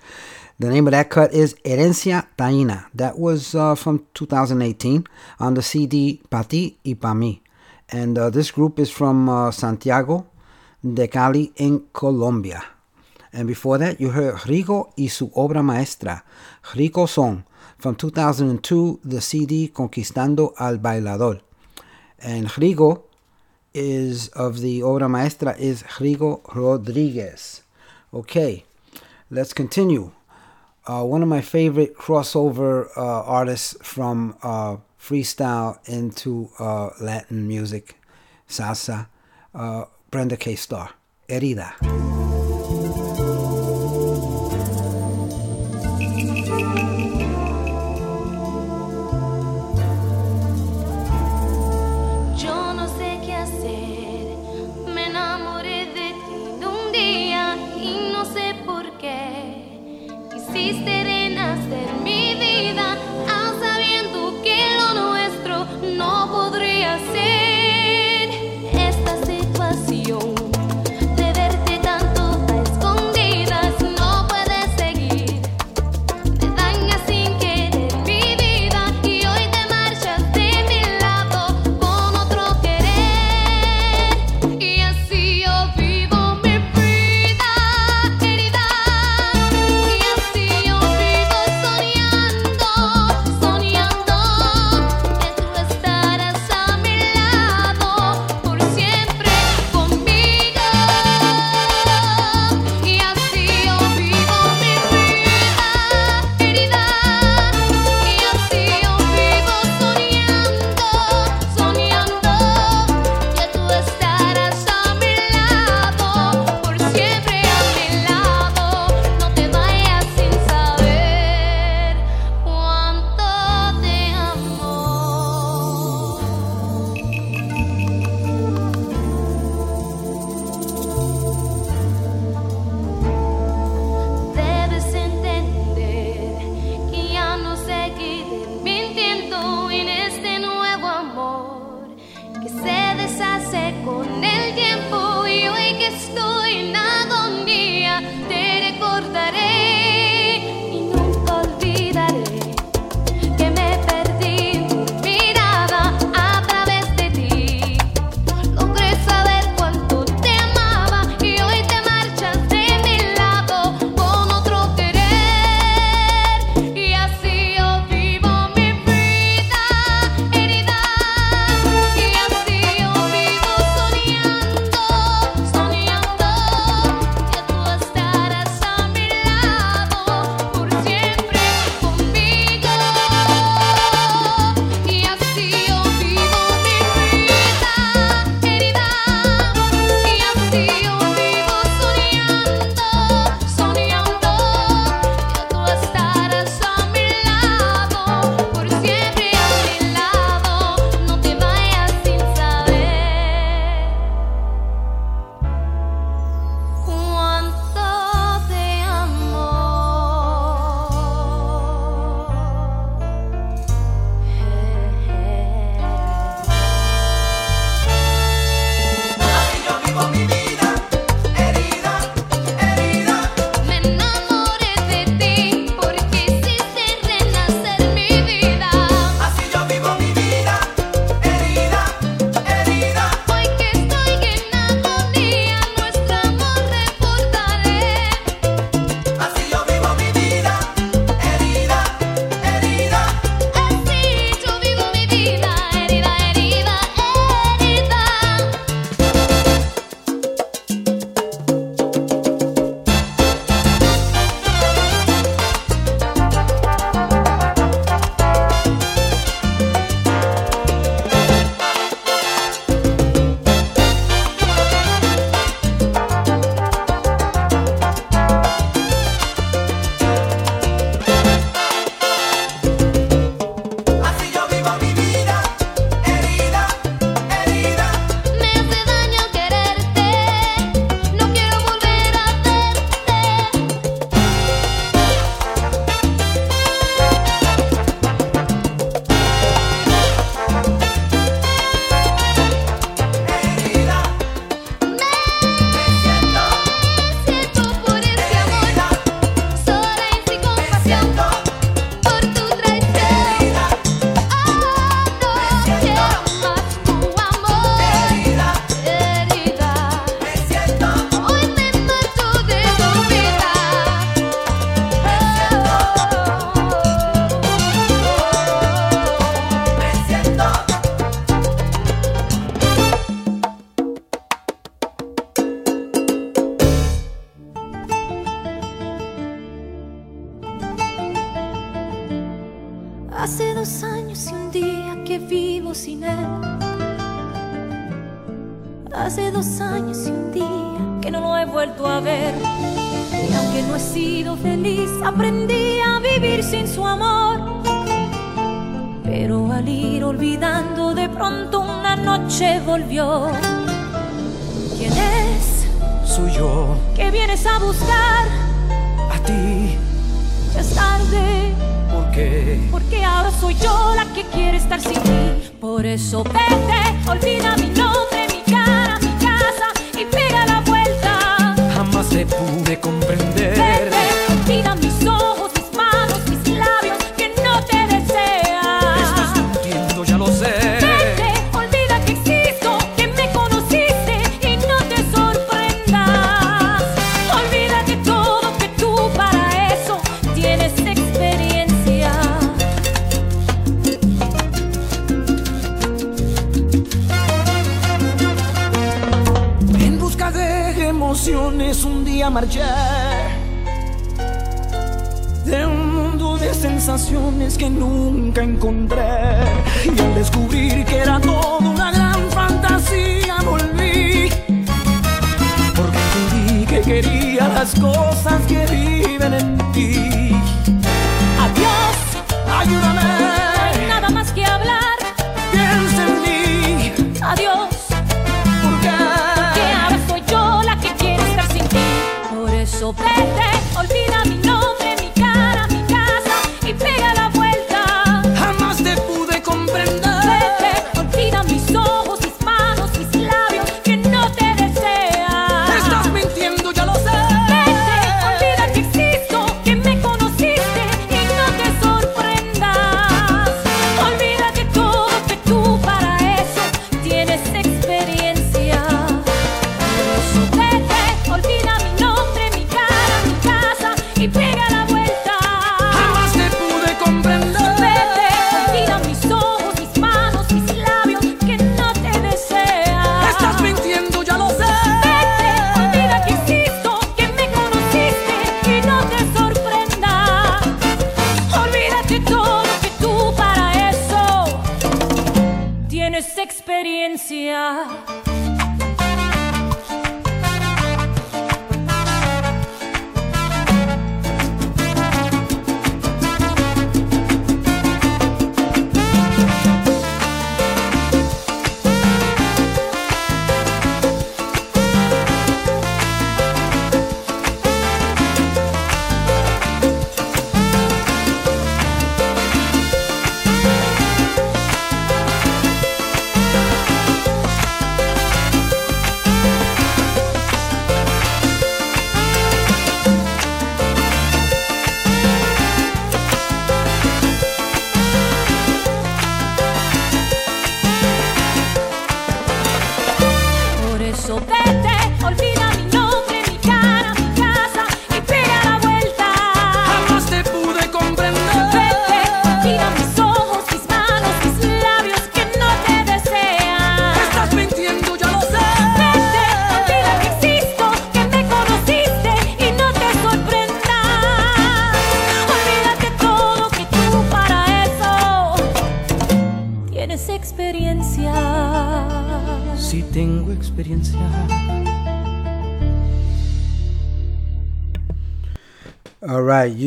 The 0.58 0.68
name 0.68 0.86
of 0.86 0.90
that 0.90 1.08
cut 1.08 1.32
is 1.32 1.54
Herencia 1.64 2.26
Taína. 2.36 2.84
That 2.92 3.18
was 3.18 3.54
uh, 3.54 3.74
from 3.74 4.06
2018 4.12 5.06
on 5.40 5.54
the 5.54 5.62
CD 5.62 6.20
Pa 6.28 6.42
Ti 6.42 6.76
y 6.84 6.92
Pa 6.92 7.14
Mi. 7.14 7.40
And 7.88 8.18
uh, 8.18 8.28
this 8.28 8.50
group 8.50 8.78
is 8.78 8.90
from 8.90 9.30
uh, 9.30 9.50
Santiago 9.50 10.26
de 10.84 11.08
Cali 11.08 11.52
in 11.56 11.86
Colombia. 11.94 12.62
And 13.32 13.48
before 13.48 13.78
that, 13.78 13.98
you 13.98 14.10
heard 14.10 14.34
Rigo 14.44 14.92
y 14.98 15.06
su 15.06 15.30
obra 15.30 15.64
maestra, 15.64 16.22
Rico 16.74 17.06
Son, 17.06 17.46
from 17.78 17.94
2002, 17.94 19.00
the 19.04 19.22
CD 19.22 19.70
Conquistando 19.72 20.52
al 20.58 20.76
Bailador. 20.76 21.40
And 22.18 22.48
Rigo 22.48 23.05
is 23.76 24.28
of 24.28 24.60
the 24.60 24.80
obra 24.80 25.08
maestra 25.08 25.54
is 25.58 25.82
Rigo 25.82 26.40
Rodriguez. 26.54 27.62
Okay, 28.12 28.64
let's 29.30 29.52
continue. 29.52 30.12
Uh, 30.86 31.04
one 31.04 31.22
of 31.22 31.28
my 31.28 31.42
favorite 31.42 31.94
crossover 31.96 32.88
uh, 32.96 33.22
artists 33.24 33.76
from 33.82 34.36
uh, 34.42 34.76
freestyle 34.98 35.78
into 35.88 36.48
uh, 36.58 36.90
Latin 37.00 37.46
music, 37.46 37.96
salsa, 38.48 39.08
uh, 39.54 39.84
Brenda 40.10 40.36
K. 40.36 40.54
Starr, 40.54 40.90
Herida. 41.28 42.15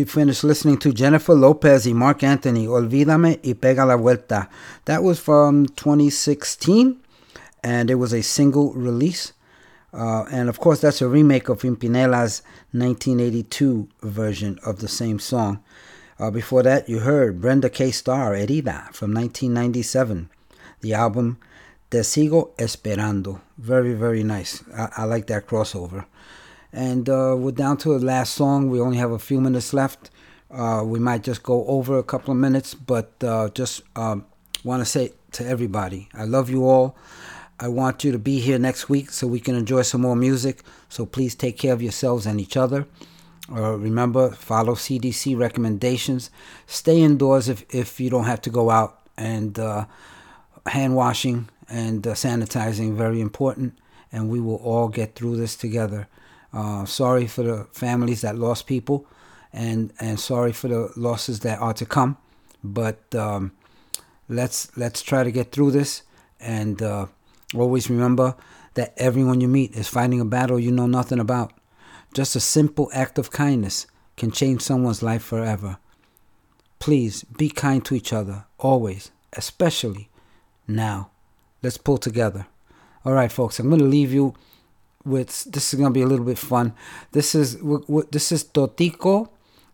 finished 0.10 0.44
listening 0.44 0.78
to 0.80 0.92
Jennifer 0.92 1.34
Lopez 1.34 1.86
and 1.86 1.96
Marc 1.96 2.24
Anthony, 2.24 2.66
Olvídame 2.66 3.40
y 3.44 3.54
Pega 3.54 3.86
la 3.86 3.96
Vuelta. 3.96 4.50
That 4.86 5.04
was 5.04 5.20
from 5.20 5.68
2016 5.68 7.00
and 7.64 7.92
it 7.92 7.96
was 7.96 8.14
a 8.14 8.22
single 8.22 8.74
release. 8.74 9.34
Uh, 9.94 10.24
and 10.32 10.50
of 10.50 10.60
course, 10.60 10.82
that's 10.82 11.02
a 11.02 11.08
remake 11.08 11.50
of 11.50 11.60
Pimpinela's 11.62 12.42
1982 12.72 13.88
version 14.02 14.60
of 14.66 14.80
the 14.80 14.88
same 14.88 15.20
song. 15.20 15.64
Uh, 16.20 16.32
before 16.32 16.64
that, 16.64 16.90
you 16.90 17.00
heard 17.00 17.40
Brenda 17.40 17.70
K. 17.70 17.92
Starr, 17.92 18.34
Herida, 18.34 18.92
from 18.94 19.14
1997, 19.14 20.30
the 20.82 20.94
album 20.94 21.38
Te 21.90 22.00
Sigo 22.00 22.56
Esperando. 22.58 23.42
Very, 23.58 23.94
very 23.94 24.24
nice. 24.24 24.64
I, 24.76 24.90
I 24.98 25.04
like 25.06 25.28
that 25.28 25.48
crossover. 25.48 26.06
And 26.72 27.10
uh, 27.10 27.36
we're 27.38 27.52
down 27.52 27.78
to 27.78 27.98
the 27.98 28.06
last 28.06 28.34
song. 28.34 28.70
We 28.70 28.80
only 28.80 28.98
have 28.98 29.12
a 29.12 29.20
few 29.20 29.42
minutes 29.42 29.74
left. 29.74 30.12
Uh, 30.52 30.84
we 30.86 31.00
might 31.00 31.24
just 31.24 31.44
go 31.44 31.66
over 31.68 31.98
a 31.98 32.04
couple 32.04 32.32
of 32.32 32.38
minutes, 32.38 32.74
but 32.74 33.12
uh, 33.24 33.50
just 33.50 33.82
um, 33.96 34.26
want 34.64 34.82
to 34.82 34.86
say 34.86 35.14
to 35.34 35.46
everybody, 35.46 36.10
I 36.14 36.26
love 36.26 36.50
you 36.50 36.66
all. 36.66 36.96
I 37.60 37.68
want 37.68 38.04
you 38.04 38.12
to 38.12 38.20
be 38.20 38.40
here 38.40 38.58
next 38.58 38.88
week 38.88 39.12
so 39.12 39.28
we 39.28 39.40
can 39.40 39.56
enjoy 39.56 39.82
some 39.82 40.02
more 40.02 40.16
music. 40.16 40.64
So 40.88 41.06
please 41.06 41.36
take 41.36 41.58
care 41.58 41.74
of 41.74 41.82
yourselves 41.82 42.26
and 42.26 42.40
each 42.40 42.56
other. 42.56 42.88
Uh, 43.52 43.74
remember, 43.74 44.32
follow 44.32 44.76
CDC 44.76 45.38
recommendations. 45.38 46.32
Stay 46.68 47.02
indoors 47.02 47.50
if, 47.50 47.66
if 47.74 48.00
you 48.00 48.10
don't 48.10 48.26
have 48.26 48.42
to 48.42 48.50
go 48.50 48.70
out. 48.70 49.02
And 49.18 49.60
uh, 49.60 49.86
hand 50.68 50.96
washing 50.96 51.50
and 51.68 52.08
uh, 52.08 52.14
sanitizing 52.14 52.96
very 52.96 53.20
important. 53.20 53.78
And 54.12 54.30
we 54.30 54.40
will 54.40 54.56
all 54.56 54.88
get 54.88 55.16
through 55.16 55.36
this 55.36 55.56
together. 55.56 56.08
Uh, 56.54 56.86
sorry 56.86 57.28
for 57.28 57.44
the 57.44 57.68
families 57.72 58.22
that 58.22 58.38
lost 58.38 58.66
people, 58.66 59.06
and 59.54 59.94
and 60.00 60.20
sorry 60.20 60.52
for 60.52 60.68
the 60.68 60.92
losses 60.96 61.42
that 61.42 61.60
are 61.60 61.74
to 61.74 61.86
come. 61.86 62.18
But 62.64 63.14
um, 63.16 63.52
let's 64.28 64.76
let's 64.78 65.02
try 65.02 65.24
to 65.24 65.32
get 65.32 65.52
through 65.52 65.72
this, 65.72 66.04
and 66.40 66.82
uh, 66.82 67.08
always 67.56 67.90
remember 67.90 68.36
that 68.74 68.94
everyone 68.98 69.42
you 69.42 69.48
meet 69.48 69.76
is 69.76 69.88
fighting 69.88 70.22
a 70.22 70.26
battle 70.26 70.60
you 70.60 70.72
know 70.72 70.88
nothing 70.88 71.20
about. 71.20 71.54
Just 72.14 72.36
a 72.36 72.40
simple 72.40 72.90
act 72.94 73.20
of 73.20 73.32
kindness 73.32 73.86
can 74.18 74.32
change 74.32 74.62
someone's 74.62 75.04
life 75.04 75.24
forever. 75.24 75.78
Please 76.80 77.24
be 77.24 77.50
kind 77.50 77.84
to 77.86 77.96
each 77.96 78.14
other 78.14 78.46
always, 78.58 79.12
especially 79.34 80.10
now. 80.68 81.10
Let's 81.62 81.78
pull 81.78 81.98
together. 81.98 82.48
All 83.06 83.14
right, 83.14 83.32
folks, 83.32 83.60
I'm 83.60 83.70
going 83.70 83.80
to 83.80 83.86
leave 83.86 84.14
you 84.14 84.34
with 85.10 85.46
this 85.46 85.74
is 85.74 85.80
going 85.80 85.90
to 85.92 85.94
be 85.94 86.02
a 86.02 86.08
little 86.08 86.26
bit 86.26 86.38
fun. 86.38 86.74
This 87.12 87.36
is 87.36 87.58
this 88.12 88.32
is 88.32 88.44
Totico 88.46 89.30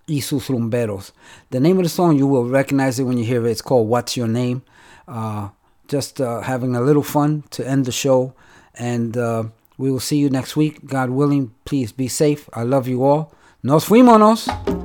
y 0.07 0.19
sus 0.19 0.47
rumberos. 0.47 1.11
The 1.49 1.59
name 1.59 1.77
of 1.77 1.83
the 1.83 1.89
song 1.89 2.17
you 2.17 2.27
will 2.27 2.45
recognize 2.45 2.99
it 2.99 3.03
when 3.03 3.17
you 3.17 3.25
hear 3.25 3.45
it. 3.45 3.51
It's 3.51 3.61
called 3.61 3.87
"What's 3.87 4.15
Your 4.17 4.27
Name." 4.27 4.63
Uh, 5.07 5.49
just 5.87 6.19
uh, 6.19 6.41
having 6.41 6.75
a 6.75 6.81
little 6.81 7.03
fun 7.03 7.43
to 7.51 7.67
end 7.67 7.85
the 7.85 7.91
show, 7.91 8.33
and 8.73 9.17
uh, 9.17 9.43
we 9.77 9.91
will 9.91 9.99
see 9.99 10.17
you 10.17 10.29
next 10.29 10.55
week, 10.55 10.85
God 10.85 11.09
willing. 11.09 11.53
Please 11.65 11.91
be 11.91 12.07
safe. 12.07 12.49
I 12.53 12.63
love 12.63 12.87
you 12.87 13.03
all. 13.03 13.33
Nos 13.63 13.85
fuimos. 13.85 14.84